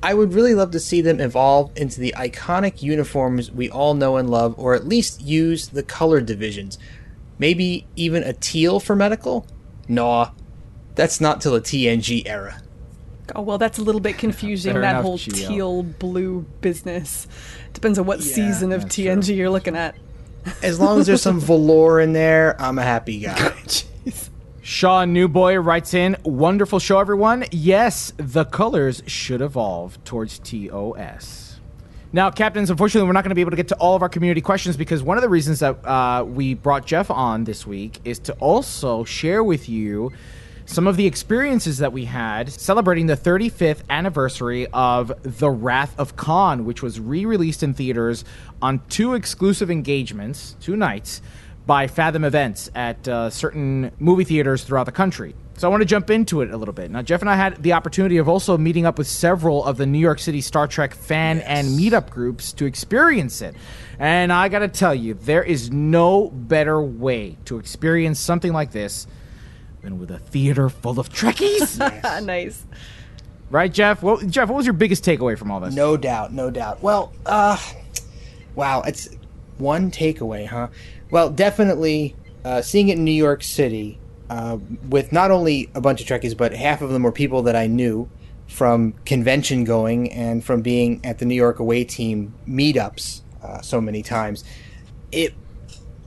[0.00, 4.16] I would really love to see them evolve into the iconic uniforms we all know
[4.16, 6.78] and love, or at least use the color divisions.
[7.38, 9.44] Maybe even a teal for medical?
[9.88, 10.30] Nah,
[10.94, 12.62] that's not till the TNG era.
[13.34, 14.74] Oh well, that's a little bit confusing.
[14.74, 17.26] that enough, whole teal blue business
[17.74, 19.34] depends on what yeah, season of TNG true.
[19.34, 19.94] you're looking at.
[20.62, 23.54] as long as there's some velour in there, I'm a happy guy.
[24.60, 27.44] Sean Newboy writes in, wonderful show, everyone.
[27.50, 31.60] Yes, the colors should evolve towards TOS.
[32.12, 34.08] Now, captains, unfortunately, we're not going to be able to get to all of our
[34.08, 38.00] community questions because one of the reasons that uh, we brought Jeff on this week
[38.04, 40.12] is to also share with you
[40.68, 46.16] some of the experiences that we had celebrating the 35th anniversary of The Wrath of
[46.16, 48.24] Khan, which was re released in theaters
[48.60, 51.22] on two exclusive engagements, two nights,
[51.68, 55.34] by Fathom Events at uh, certain movie theaters throughout the country.
[55.58, 56.90] So I want to jump into it a little bit.
[56.90, 59.84] Now, Jeff and I had the opportunity of also meeting up with several of the
[59.84, 63.54] New York City Star Trek fan and meetup groups to experience it.
[63.98, 68.72] And I got to tell you, there is no better way to experience something like
[68.72, 69.06] this
[69.82, 71.76] than with a theater full of Trekkies.
[72.24, 72.64] nice.
[73.50, 74.02] Right, Jeff?
[74.02, 75.74] What, Jeff, what was your biggest takeaway from all this?
[75.74, 76.82] No doubt, no doubt.
[76.82, 77.58] Well, uh,
[78.54, 79.10] wow, it's
[79.58, 80.68] one takeaway, huh?
[81.10, 83.98] Well, definitely uh, seeing it in New York City
[84.28, 87.56] uh, with not only a bunch of Trekkies, but half of them were people that
[87.56, 88.08] I knew
[88.46, 93.80] from convention going and from being at the New York away team meetups uh, so
[93.80, 94.44] many times.
[95.12, 95.34] It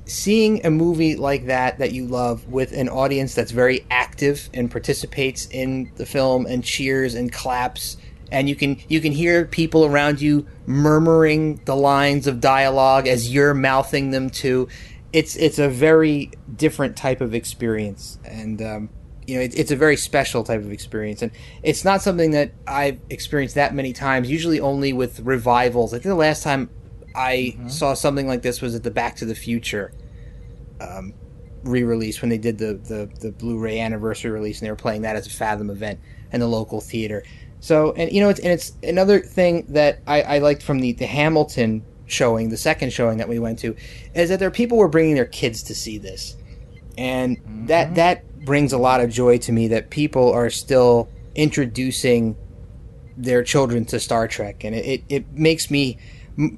[0.06, 4.70] seeing a movie like that that you love with an audience that's very active and
[4.70, 7.98] participates in the film and cheers and claps
[8.32, 13.32] and you can you can hear people around you murmuring the lines of dialogue as
[13.32, 14.68] you're mouthing them too
[15.14, 18.90] it's it's a very different type of experience and um,
[19.28, 21.32] you know it, it's a very special type of experience and
[21.64, 26.04] it's not something that i've experienced that many times usually only with revivals i think
[26.04, 26.70] the last time
[27.16, 27.68] I mm-hmm.
[27.68, 29.94] saw something like this was at the Back to the Future
[30.80, 31.14] um,
[31.64, 35.16] re-release when they did the, the the Blu-ray anniversary release, and they were playing that
[35.16, 36.00] as a Fathom event
[36.32, 37.24] in the local theater.
[37.60, 40.94] So, and you know, it's and it's another thing that I, I liked from the
[40.94, 43.76] the Hamilton showing, the second showing that we went to,
[44.14, 46.36] is that there are people were bringing their kids to see this,
[46.98, 47.66] and mm-hmm.
[47.68, 52.36] that that brings a lot of joy to me that people are still introducing
[53.18, 55.98] their children to Star Trek, and it, it, it makes me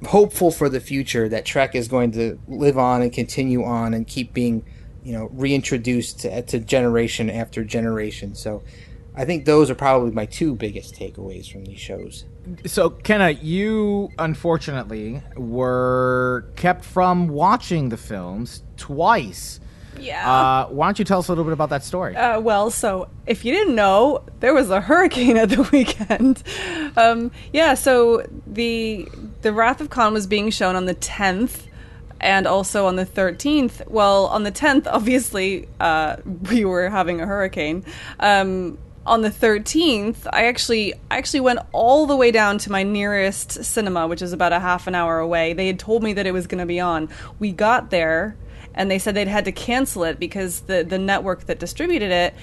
[0.08, 4.08] hopeful for the future that Trek is going to live on and continue on and
[4.08, 4.64] keep being,
[5.04, 8.36] you know, reintroduced to, to generation after generation.
[8.36, 8.64] So,
[9.16, 12.26] I think those are probably my two biggest takeaways from these shows.
[12.66, 19.59] So, Kenna, you unfortunately were kept from watching the films twice
[19.99, 20.32] yeah.
[20.32, 22.16] Uh, why don't you tell us a little bit about that story?
[22.16, 26.43] Uh, well, so if you didn't know, there was a hurricane at the weekend.
[26.97, 29.07] Um, yeah, so the
[29.41, 31.68] the Wrath of Khan was being shown on the 10th
[32.22, 33.88] and also on the 13th.
[33.88, 36.18] Well, on the 10th, obviously, uh,
[36.49, 37.86] we were having a hurricane.
[38.20, 42.84] Um, on the 13th, I actually I actually went all the way down to my
[42.84, 45.54] nearest cinema, which is about a half an hour away.
[45.54, 47.10] They had told me that it was going to be on.
[47.39, 48.36] We got there
[48.74, 52.34] and they said they'd had to cancel it because the the network that distributed it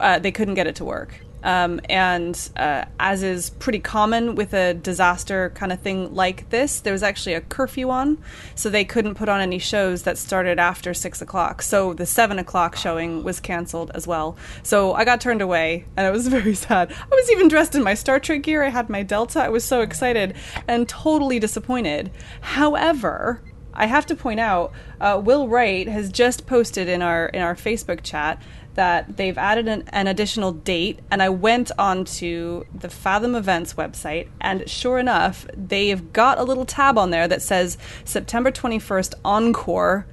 [0.00, 1.20] uh, they couldn't get it to work.
[1.46, 6.80] Um, and uh, as is pretty common with a disaster kind of thing like this,
[6.80, 8.18] there was actually a curfew on,
[8.56, 11.62] so they couldn't put on any shows that started after six o'clock.
[11.62, 14.36] So the seven o'clock showing was canceled as well.
[14.64, 16.92] So I got turned away, and it was very sad.
[16.92, 18.64] I was even dressed in my Star Trek gear.
[18.64, 19.40] I had my Delta.
[19.40, 20.34] I was so excited
[20.66, 22.10] and totally disappointed.
[22.40, 23.40] However,
[23.72, 27.54] I have to point out, uh, Will Wright has just posted in our in our
[27.54, 28.42] Facebook chat
[28.76, 34.28] that they've added an, an, additional date, and I went onto the Fathom Events website,
[34.40, 40.06] and sure enough, they've got a little tab on there that says September 21st Encore.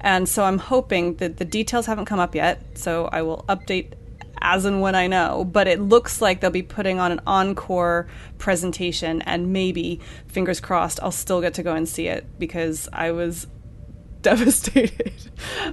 [0.00, 3.92] And so I'm hoping that the details haven't come up yet, so I will update
[4.40, 5.44] as and when I know.
[5.44, 8.06] But it looks like they'll be putting on an encore
[8.38, 13.10] presentation, and maybe, fingers crossed, I'll still get to go and see it because I
[13.10, 13.46] was
[14.22, 15.12] devastated.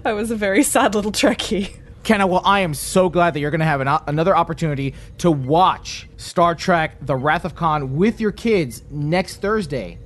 [0.03, 1.79] I was a very sad little Trekkie.
[2.03, 5.31] Kenna, well, I am so glad that you're going to have an, another opportunity to
[5.31, 9.99] watch Star Trek The Wrath of Khan with your kids next Thursday.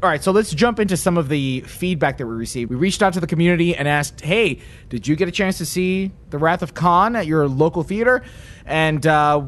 [0.00, 2.70] All right, so let's jump into some of the feedback that we received.
[2.70, 5.66] We reached out to the community and asked, "Hey, did you get a chance to
[5.66, 8.22] see The Wrath of Khan at your local theater?"
[8.64, 9.42] And uh,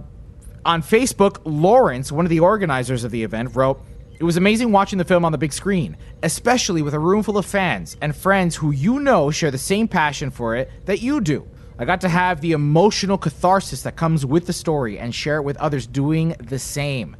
[0.67, 3.81] on Facebook, Lawrence, one of the organizers of the event, wrote,
[4.19, 7.39] "It was amazing watching the film on the big screen, especially with a room full
[7.39, 11.23] of fans and friends who you know share the same passion for it that you
[11.23, 11.47] do."
[11.79, 15.43] I got to have the emotional catharsis that comes with the story and share it
[15.43, 17.17] with others doing the same.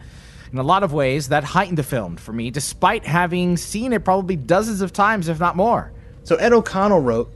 [0.53, 4.05] In a lot of ways, that heightened the film for me, despite having seen it
[4.05, 5.93] probably dozens of times, if not more.
[6.25, 7.33] So Ed O'Connell wrote,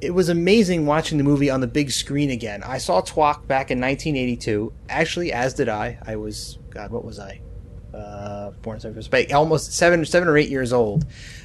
[0.00, 2.62] It was amazing watching the movie on the big screen again.
[2.62, 4.72] I saw TWOC back in 1982.
[4.88, 5.98] Actually, as did I.
[6.06, 7.40] I was, God, what was I?
[7.94, 11.04] Uh, born seven, but almost seven, seven or eight years old.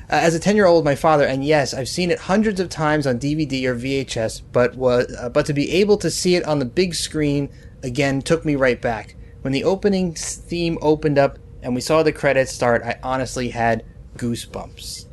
[0.09, 2.69] Uh, as a ten year old, my father, and yes, I've seen it hundreds of
[2.69, 6.45] times on DVD or VHS, but was uh, but to be able to see it
[6.45, 7.49] on the big screen
[7.83, 9.15] again took me right back.
[9.41, 13.83] When the opening theme opened up and we saw the credits start, I honestly had
[14.15, 15.06] goosebumps.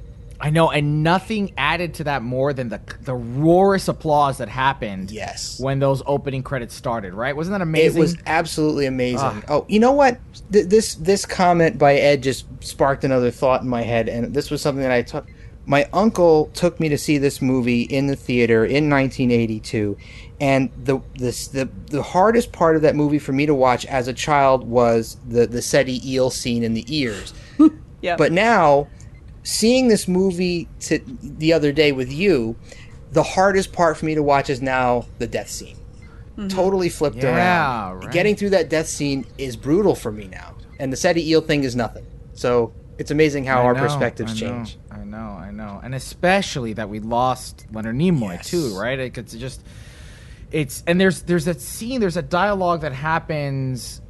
[0.45, 5.11] I know, and nothing added to that more than the the roarous applause that happened.
[5.11, 5.59] Yes.
[5.59, 7.34] when those opening credits started, right?
[7.34, 7.97] Wasn't that amazing?
[7.97, 9.20] It was absolutely amazing.
[9.22, 9.42] Ah.
[9.49, 10.20] Oh, you know what?
[10.53, 14.51] Th- this this comment by Ed just sparked another thought in my head, and this
[14.51, 15.26] was something that I took.
[15.64, 19.97] My uncle took me to see this movie in the theater in 1982,
[20.42, 24.09] and the this the the hardest part of that movie for me to watch as
[24.09, 27.32] a child was the the Ceti eel scene in the ears.
[28.03, 28.16] Yeah.
[28.16, 28.88] But now,
[29.45, 32.57] seeing this movie to, the other day with you,
[33.12, 35.76] the hardest part for me to watch is now the death scene.
[36.36, 36.49] Mm-hmm.
[36.49, 38.01] Totally flipped Yeah, around.
[38.01, 38.12] right.
[38.12, 41.62] Getting through that death scene is brutal for me now, and the Ceti eel thing
[41.62, 42.05] is nothing.
[42.32, 44.78] So it's amazing how I our know, perspectives I know, change.
[44.90, 48.51] I know, I know, and especially that we lost Leonard Nimoy Yes.
[48.51, 48.99] too, right?
[48.99, 49.62] It's just,
[50.51, 54.01] it's and there's there's a scene, there's a dialogue that happens,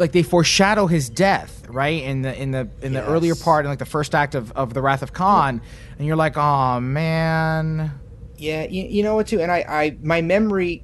[0.00, 2.02] like they foreshadow his death, right?
[2.02, 3.08] In the in the in the Yes.
[3.08, 5.60] earlier part, in like the first act of of the Wrath of Khan,
[5.98, 7.92] and you're like, oh man,
[8.36, 10.82] Yeah, you, you know what too, and I, I my memory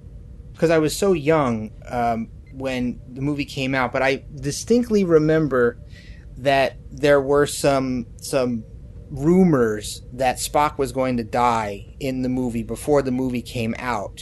[0.53, 5.79] because I was so young um, when the movie came out, but I distinctly remember
[6.39, 8.65] that there were some some
[9.11, 14.21] rumors that Spock was going to die in the movie before the movie came out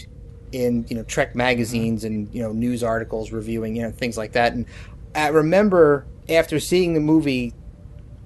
[0.55, 4.33] in you know Trek magazines and you know news articles reviewing you know things like
[4.33, 4.53] that.
[4.53, 4.67] And
[5.15, 7.53] I remember after seeing the movie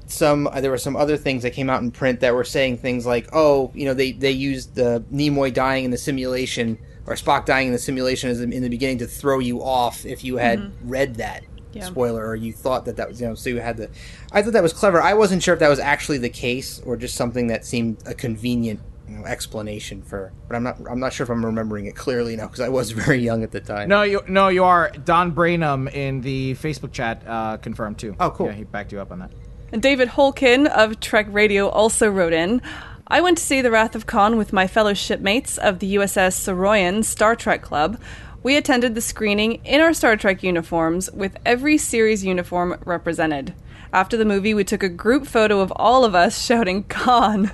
[0.07, 2.79] some uh, there were some other things that came out in print that were saying
[2.79, 7.15] things like oh you know they they used the Nimoy dying in the simulation or
[7.15, 10.37] Spock dying in the simulation as in the beginning to throw you off if you
[10.37, 11.85] had read that Yeah.
[11.85, 13.91] spoiler or you thought that that was you know so you had the
[14.33, 15.03] I thought that was clever.
[15.03, 18.15] I wasn't sure if that was actually the case or just something that seemed a
[18.15, 21.97] convenient you know, explanation for but I'm not I'm not sure if I'm remembering it
[21.97, 24.91] clearly now because I was very young at the time no, you no, you are
[24.91, 28.17] Don Brainham in the Facebook chat uh, confirmed too.
[28.21, 28.47] Oh, cool.
[28.47, 29.33] Yeah, he backed you up on that.
[29.73, 32.63] And David Holkin of Trek Radio also wrote in
[33.11, 36.37] I went to see The Wrath of Khan with my fellow shipmates of the USS
[36.37, 37.99] Saroyan Star Trek Club.
[38.43, 43.55] We attended the screening in our Star Trek uniforms with every series uniform represented.
[43.95, 47.51] After the movie, we took a group photo of all of us shouting Khan,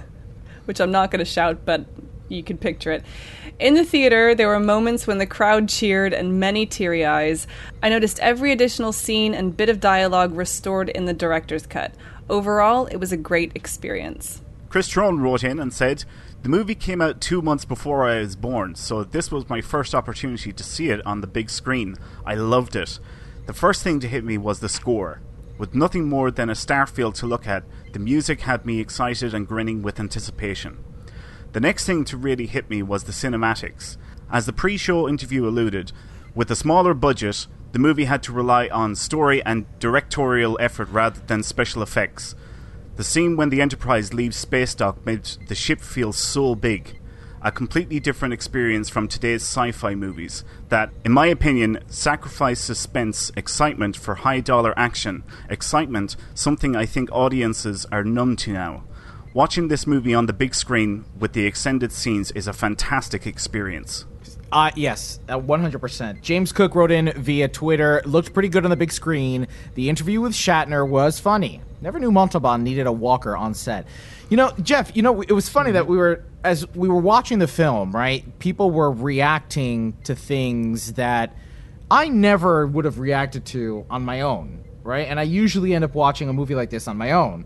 [0.67, 1.85] which I'm not going to shout, but
[2.29, 3.05] you can picture it.
[3.59, 7.47] In the theater, there were moments when the crowd cheered and many teary eyes.
[7.83, 11.95] I noticed every additional scene and bit of dialogue restored in the director's cut.
[12.29, 14.41] Overall, it was a great experience.
[14.69, 16.05] Chris Trone wrote in and said,
[16.43, 19.95] The movie came out two months before I was born, so this was my first
[19.95, 21.97] opportunity to see it on the big screen.
[22.27, 22.99] I loved it.
[23.47, 25.21] The first thing to hit me was the score.
[25.59, 27.63] With nothing more than a starfield to look at,
[27.95, 30.85] the music had me excited and grinning with anticipation.
[31.53, 33.97] The next thing to really hit me was the cinematics.
[34.29, 35.93] As the pre show interview alluded,
[36.35, 41.21] with a smaller budget, the movie had to rely on story and directorial effort rather
[41.29, 42.35] than special effects.
[42.97, 46.99] The scene when the Enterprise leaves space dock made the ship feel so big.
[47.47, 53.31] A completely different experience from today's sci fi movies that, in my opinion, sacrifice suspense,
[53.37, 55.25] excitement for high dollar action.
[55.51, 58.85] Excitement, something I think audiences are numb to now.
[59.35, 64.07] Watching this movie on the big screen with the extended scenes is a fantastic experience.
[64.51, 66.23] Uh, yes, uh, 100%.
[66.23, 69.49] James Cook wrote in via Twitter, looked pretty good on the big screen.
[69.75, 71.61] The interview with Shatner was funny.
[71.83, 73.87] Never knew Montalban needed a walker on set.
[74.35, 77.39] You know, Jeff, you know, it was funny that we were, as we were watching
[77.39, 78.37] the film, right?
[78.41, 81.37] People were reacting to things that
[81.89, 85.07] I never would have reacted to on my own, right?
[85.07, 87.45] And I usually end up watching a movie like this on my own.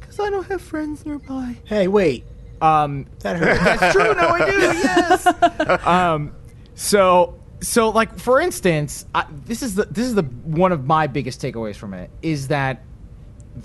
[0.00, 1.56] Because I don't have friends nearby.
[1.66, 2.24] hey wait
[2.62, 4.14] Um, that hurt that's true.
[4.14, 4.56] No, I do.
[4.56, 5.86] Yes.
[5.86, 6.34] um,
[6.74, 11.06] so so like for instance, I, this is the this is the one of my
[11.06, 12.82] biggest takeaways from it is that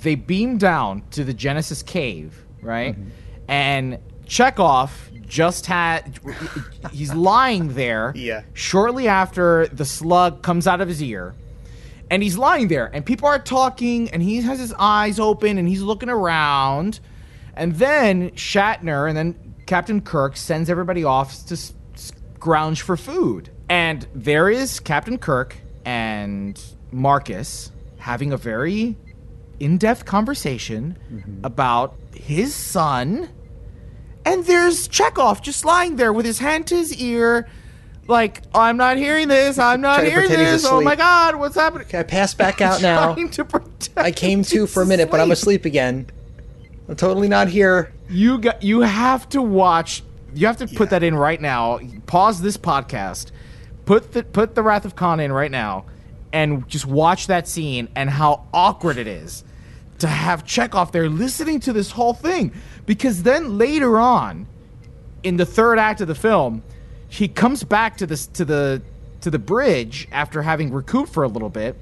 [0.02, 2.94] they beam down to the Genesis cave, right?
[2.96, 3.10] Mm-hmm.
[3.48, 6.20] And Chekhov just had
[6.92, 8.14] he's lying there.
[8.16, 8.44] Yeah.
[8.54, 11.34] Shortly after the slug comes out of his ear.
[12.12, 15.68] And he's lying there, and people are talking, and he has his eyes open, and
[15.68, 17.00] he's looking around.
[17.56, 23.50] And then Shatner and then Captain Kirk sends everybody off to s- scrounge for food.
[23.70, 28.96] And there is Captain Kirk and Marcus having a very
[29.60, 31.46] in depth conversation mm-hmm.
[31.46, 33.30] about his son.
[34.26, 37.48] And there's Chekhov just lying there with his hand to his ear,
[38.08, 39.58] like I'm not hearing this.
[39.58, 40.66] I'm not hearing this.
[40.66, 41.88] Oh my god, what's happening?
[41.88, 43.12] Can I pass back out now?
[43.12, 46.08] I came to for a minute, but I'm asleep again.
[46.88, 47.94] I'm totally not here.
[48.10, 48.62] You got.
[48.62, 50.04] You have to watch.
[50.36, 51.80] You have to put that in right now.
[52.06, 53.32] Pause this podcast.
[53.86, 55.86] Put the put the Wrath of Khan in right now,
[56.34, 59.46] and just watch that scene and how awkward it is
[60.00, 62.52] to have Chekhov there listening to this whole thing.
[62.86, 64.48] Because then later on,
[65.22, 66.64] in the third act of the film,
[67.08, 68.82] he comes back to this to the
[69.22, 71.78] to the bridge after having recouped for a little bit,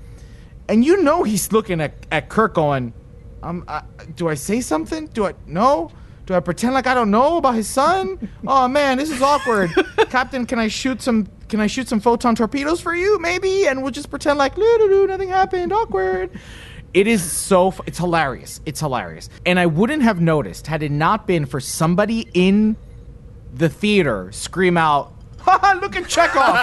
[0.68, 2.94] and you know he's looking at, at Kirk going,
[3.42, 3.82] um, uh,
[4.16, 5.08] do I say something?
[5.08, 5.92] Do I no?
[6.26, 8.30] Do I pretend like I don't know about his son?
[8.48, 9.72] oh man, this is awkward.
[10.10, 11.28] Captain, can I shoot some?
[11.50, 13.68] Can I shoot some photon torpedoes for you, maybe?
[13.68, 15.74] And we'll just pretend like nothing happened.
[15.74, 16.30] Awkward.
[16.94, 17.70] It is so.
[17.70, 18.62] f- It's hilarious.
[18.66, 19.30] It's hilarious.
[19.46, 22.76] And I wouldn't have noticed had it not been for somebody in
[23.54, 25.80] the theater scream out, "Ha ha!
[25.82, 26.56] Look at Chekhov!"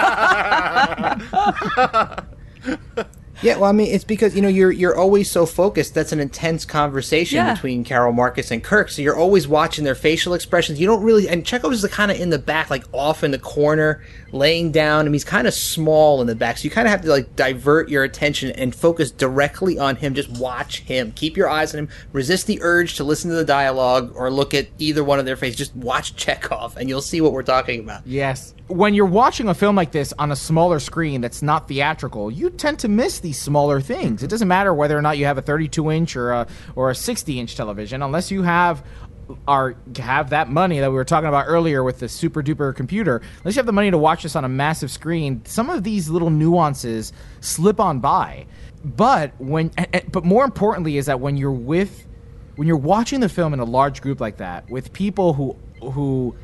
[3.42, 5.94] Yeah, well, I mean, it's because you know you're you're always so focused.
[5.94, 7.54] That's an intense conversation Yeah.
[7.54, 8.88] between Carol Marcus and Kirk.
[8.90, 10.80] So you're always watching their facial expressions.
[10.80, 13.38] You don't really, and Chekhov is kind of in the back, like off in the
[13.38, 14.02] corner,
[14.32, 15.06] laying down.
[15.06, 17.36] and he's kind of small in the back, so you kind of have to like
[17.36, 20.14] divert your attention and focus directly on him.
[20.14, 21.12] Just watch him.
[21.12, 21.88] Keep your eyes on him.
[22.12, 25.36] Resist the urge to listen to the dialogue or look at either one of their
[25.36, 25.56] faces.
[25.56, 28.06] Just watch Chekhov, and you'll see what we're talking about.
[28.06, 28.54] Yes.
[28.68, 32.50] When you're watching a film like this on a smaller screen that's not theatrical, you
[32.50, 34.22] tend to miss these smaller things.
[34.22, 36.94] It doesn't matter whether or not you have a 32 inch or a or a
[36.94, 38.84] 60 inch television, unless you have
[39.46, 43.22] are have that money that we were talking about earlier with the super duper computer.
[43.38, 46.08] Unless you have the money to watch this on a massive screen, some of these
[46.08, 48.46] little nuances slip on by.
[48.84, 49.72] But when,
[50.10, 52.06] but more importantly, is that when you're with,
[52.56, 55.56] when you're watching the film in a large group like that with people who
[55.92, 56.34] who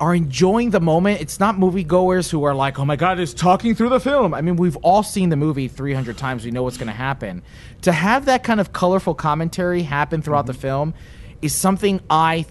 [0.00, 1.20] are enjoying the moment.
[1.20, 4.40] It's not moviegoers who are like, "Oh my god, it's talking through the film." I
[4.40, 6.44] mean, we've all seen the movie 300 times.
[6.44, 7.42] We know what's going to happen.
[7.82, 10.60] To have that kind of colorful commentary happen throughout the mm-hmm.
[10.60, 10.94] film
[11.42, 12.46] is something I th-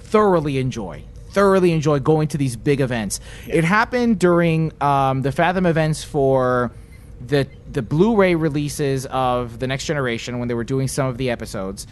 [0.00, 1.04] thoroughly enjoy.
[1.30, 3.20] Thoroughly enjoy going to these big events.
[3.46, 6.72] It happened during um, the Fathom events for
[7.20, 11.30] the the Blu-ray releases of the Next Generation when they were doing some of the
[11.30, 11.86] episodes.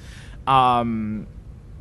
[0.47, 1.27] Um,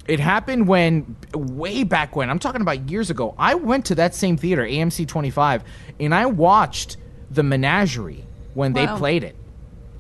[0.08, 3.34] it happened when way back when I'm talking about years ago.
[3.38, 5.64] I went to that same theater, AMC 25,
[6.00, 6.98] and I watched
[7.32, 9.36] the Menagerie when they played it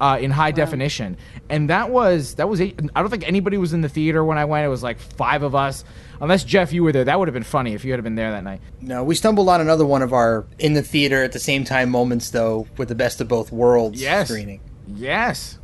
[0.06, 1.18] uh, in high definition,
[1.50, 2.62] and that was that was.
[2.62, 4.66] I don't think anybody was in the theater when I went.
[4.66, 5.84] It was like five of us,
[6.22, 7.04] unless Jeff, you were there.
[7.06, 8.62] That would have been funny if you had been there that night.
[8.82, 11.90] No, we stumbled on another one of our in the theater at the same time
[11.90, 14.28] moments, though, with the best of both worlds Yes.
[14.28, 14.62] screening.
[14.88, 15.58] Yes.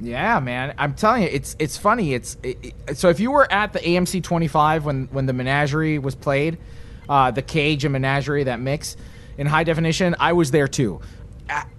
[0.00, 0.74] Yeah, man.
[0.78, 2.14] I'm telling you, it's it's funny.
[2.14, 5.98] It's it, it- so if you were at the AMC 25 when when the Menagerie
[5.98, 6.58] was played,
[7.08, 8.96] uh, the Cage and Menagerie that mix
[9.38, 11.00] in high definition, I was there too.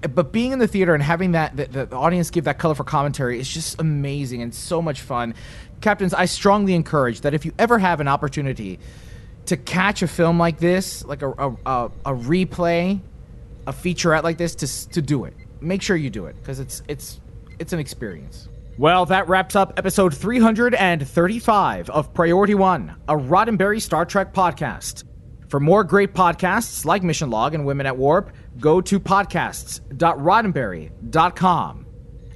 [0.02, 3.40] But being in the theater and having that the, the audience give that colorful commentary
[3.40, 5.34] is just amazing and so much fun.
[5.82, 8.80] Captains, I strongly encourage that if you ever have an opportunity
[9.46, 13.00] to catch a film like this, like a a, a, a replay,
[13.68, 15.34] a featurette like this, to to do it.
[15.62, 17.20] Make sure you do it because it's it's
[17.60, 18.50] it's an experience.
[18.78, 25.04] Well, that wraps up episode 335 of Priority One, a Roddenberry Star Trek podcast.
[25.48, 31.86] For more great podcasts like Mission Log and Women at Warp, go to podcasts.roddenberry.com.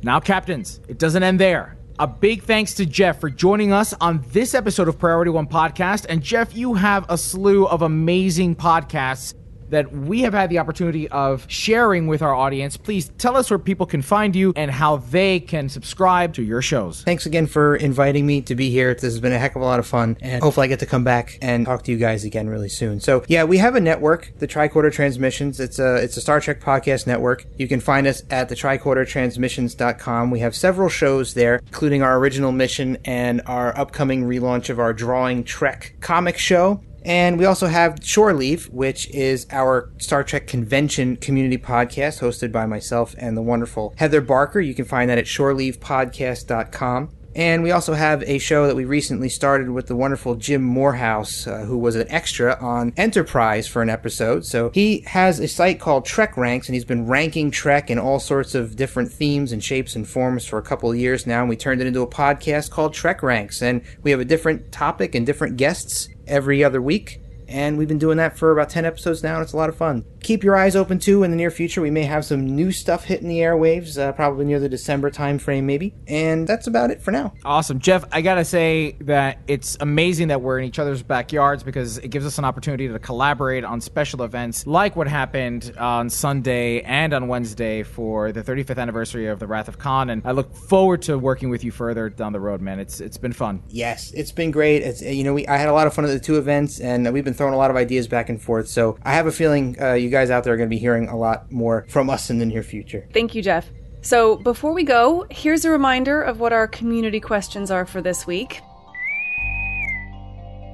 [0.03, 1.77] Now, captains, it doesn't end there.
[1.99, 6.05] A big thanks to Jeff for joining us on this episode of Priority One Podcast.
[6.07, 9.33] And Jeff, you have a slew of amazing podcasts
[9.69, 12.77] that we have had the opportunity of sharing with our audience.
[12.77, 16.61] Please tell us where people can find you and how they can subscribe to your
[16.61, 17.03] shows.
[17.03, 18.93] Thanks again for inviting me to be here.
[18.93, 20.85] This has been a heck of a lot of fun, and hopefully I get to
[20.85, 22.99] come back and talk to you guys again really soon.
[22.99, 25.59] So yeah, we have a network, the Tricorder Transmissions.
[25.59, 27.45] It's a it's a Star Trek podcast network.
[27.57, 30.31] You can find us at the tricordertransmissions.com.
[30.31, 34.93] We have several shows there, including our original mission and our upcoming relaunch of our
[34.93, 36.81] Drawing Trek comic show.
[37.07, 42.51] And we also have Shore Leave, which is our Star Trek convention community podcast hosted
[42.51, 44.59] by myself and the wonderful Heather Barker.
[44.59, 47.16] You can find that at shoreleavepodcast.com.
[47.37, 51.45] And we also have a show that we recently started with the wonderful Jim Morehouse,
[51.45, 54.43] uh, who was an extra on Enterprise for an episode.
[54.43, 58.19] So he has a site called Trek Ranks, and he's been ranking Trek in all
[58.19, 61.41] sorts of different themes and shapes and forms for a couple of years now.
[61.41, 64.71] And we turned it into a podcast called Trek Ranks, and we have a different
[64.71, 67.21] topic and different guests every other week.
[67.47, 69.77] And we've been doing that for about 10 episodes now, and it's a lot of
[69.77, 70.05] fun.
[70.21, 71.81] Keep your eyes open too in the near future.
[71.81, 75.63] We may have some new stuff hitting the airwaves, uh, probably near the December timeframe,
[75.63, 75.93] maybe.
[76.07, 77.33] And that's about it for now.
[77.45, 77.79] Awesome.
[77.79, 81.97] Jeff, I got to say that it's amazing that we're in each other's backyards because
[81.99, 86.81] it gives us an opportunity to collaborate on special events like what happened on Sunday
[86.81, 90.09] and on Wednesday for the 35th anniversary of the Wrath of Khan.
[90.09, 92.79] And I look forward to working with you further down the road, man.
[92.79, 93.63] It's It's been fun.
[93.69, 94.81] Yes, it's been great.
[94.81, 97.11] It's, you know, we, I had a lot of fun at the two events, and
[97.13, 98.67] we've been throwing a lot of ideas back and forth.
[98.67, 101.07] So I have a feeling uh, you guys out there are going to be hearing
[101.07, 103.07] a lot more from us in the near future.
[103.13, 103.69] Thank you, Jeff.
[104.01, 108.25] So, before we go, here's a reminder of what our community questions are for this
[108.25, 108.61] week.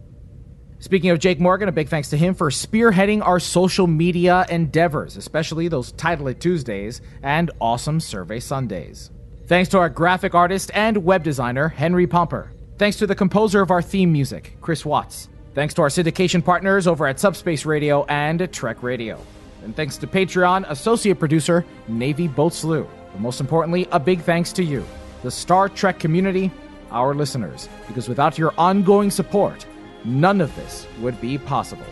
[0.81, 5.18] Speaking of Jake Morgan, a big thanks to him for spearheading our social media endeavors,
[5.18, 9.11] especially those Title It Tuesdays and awesome Survey Sundays.
[9.48, 12.52] Thanks to our graphic artist and web designer, Henry Pomper.
[12.77, 15.27] Thanks to the composer of our theme music, Chris Watts.
[15.53, 19.19] Thanks to our syndication partners over at Subspace Radio and Trek Radio.
[19.64, 22.88] And thanks to Patreon associate producer Navy Boat Slew.
[23.11, 24.86] But most importantly, a big thanks to you,
[25.23, 26.52] the Star Trek community,
[26.91, 29.65] our listeners, because without your ongoing support,
[30.06, 31.86] none of this would be possible.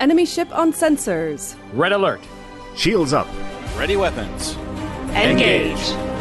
[0.00, 1.56] Enemy ship on sensors.
[1.72, 2.20] Red alert.
[2.76, 3.26] Shields up.
[3.76, 4.56] Ready weapons.
[5.14, 5.78] Engage.
[5.78, 6.17] Transfer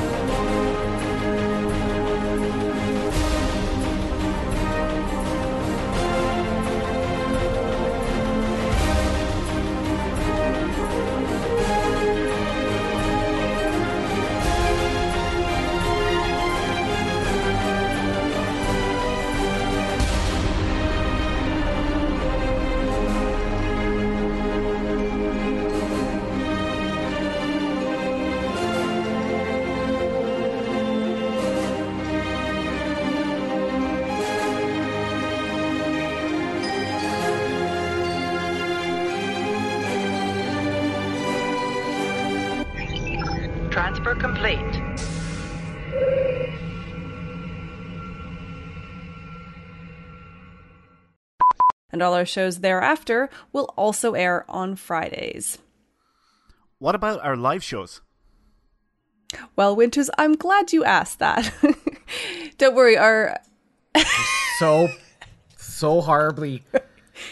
[51.97, 55.57] And all our shows thereafter will also air on Fridays.
[56.77, 58.01] What about our live shows?
[59.55, 61.51] Well, Winters, I'm glad you asked that.
[62.59, 63.39] Don't worry, our
[64.59, 64.89] So,
[65.57, 66.63] so horribly.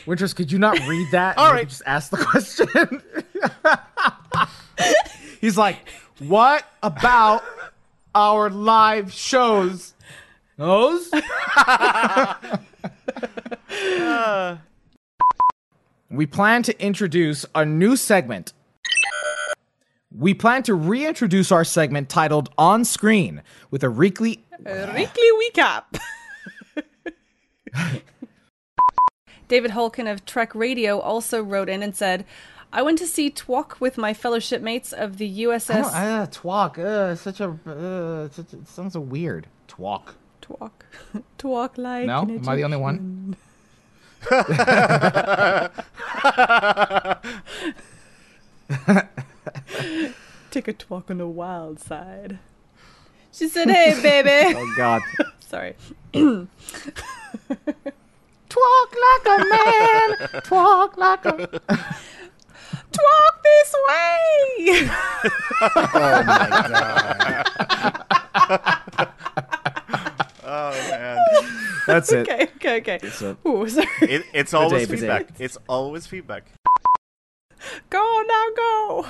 [0.08, 1.38] Winters, could you not read that?
[1.38, 1.70] All and right.
[1.70, 3.04] Just ask the question.
[5.42, 5.78] He's like,
[6.18, 7.44] what about
[8.16, 9.94] our live shows?
[10.58, 11.12] Those?
[16.10, 18.54] We plan to introduce a new segment.
[20.18, 26.00] We plan to reintroduce our segment titled On Screen with a weekly weekly recap.
[29.48, 32.26] David Holkin of Trek Radio also wrote in and said,
[32.72, 36.78] I went to see Twok with my fellow shipmates of the USS don't, uh, twalk.
[36.78, 37.58] Uh, such a.
[37.66, 39.48] Uh, such, it sounds so weird.
[40.46, 40.72] Twalk.
[41.14, 41.24] Twok.
[41.38, 42.06] Twok like.
[42.06, 42.22] No?
[42.22, 43.36] Am I the only one?
[50.52, 52.38] Take a twalk on the wild side.
[53.32, 55.02] She said, "Hey, baby." Oh, God.
[55.40, 55.76] Sorry.
[56.14, 56.48] Twalk
[59.06, 60.16] like a man.
[60.44, 61.32] Twalk like a.
[62.94, 64.90] Twalk this way.
[65.62, 67.44] Oh my
[68.94, 69.10] god.
[70.58, 71.18] Oh man,
[71.86, 72.30] That's it.
[72.30, 73.00] okay, okay, okay.
[73.26, 73.88] a- Ooh, sorry.
[74.02, 75.28] it, it's always day, feedback.
[75.38, 76.46] It's always feedback.
[77.90, 79.06] Go now, go.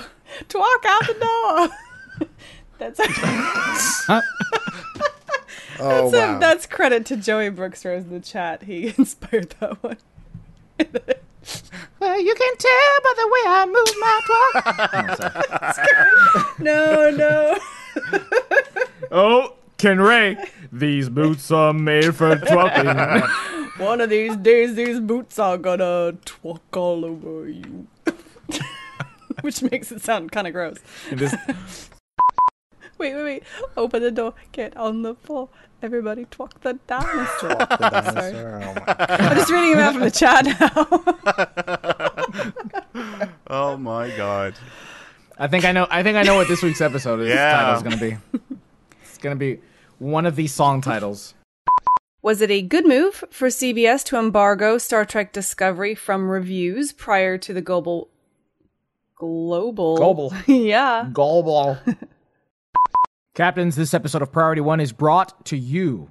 [0.47, 2.27] to walk out the door.
[2.79, 2.99] That's
[5.77, 6.39] Oh that's, a- wow.
[6.39, 8.63] that's credit to Joey Brooks Rose in the chat.
[8.63, 9.97] He inspired that one.
[11.99, 14.21] Well, you can tell by the way I move my
[15.75, 16.59] twalk.
[16.59, 17.57] No, no.
[19.11, 19.53] oh,
[19.85, 20.35] Ken Ray.
[20.71, 23.29] These boots are made for twalking.
[23.79, 27.85] One of these days, these boots are gonna twalk all over you.
[29.41, 30.79] Which makes it sound kind of gross.
[31.11, 31.35] This-
[32.97, 33.43] Wait, wait, wait.
[33.77, 34.33] Open the door.
[34.53, 35.49] Get on the floor.
[35.83, 37.49] Everybody twalk the dinosaur.
[37.49, 38.63] The dinosaur.
[38.63, 39.11] Oh my god.
[39.11, 40.87] I'm just reading them out from the chat now.
[43.47, 44.55] Oh my god.
[45.37, 45.85] I think I know.
[45.91, 47.29] I think I know what this week's episode is.
[47.29, 47.51] Yeah.
[47.51, 48.17] Title is going to be.
[49.03, 49.59] It's going to be
[49.99, 51.33] one of these song titles.
[52.21, 57.37] Was it a good move for CBS to embargo Star Trek Discovery from reviews prior
[57.37, 58.09] to the global
[59.15, 60.33] global Global.
[60.47, 61.07] yeah.
[61.13, 61.77] Global.
[63.35, 66.09] Captains, this episode of Priority One is brought to you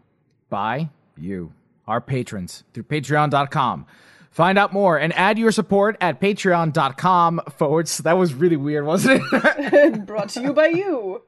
[0.51, 1.52] by you,
[1.86, 3.86] our patrons, through patreon.com.
[4.31, 7.86] Find out more and add your support at patreon.com forward.
[7.86, 10.06] s- That was really weird, wasn't it?
[10.06, 11.23] Brought to you by you.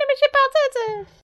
[0.00, 1.10] Enemy ship outside.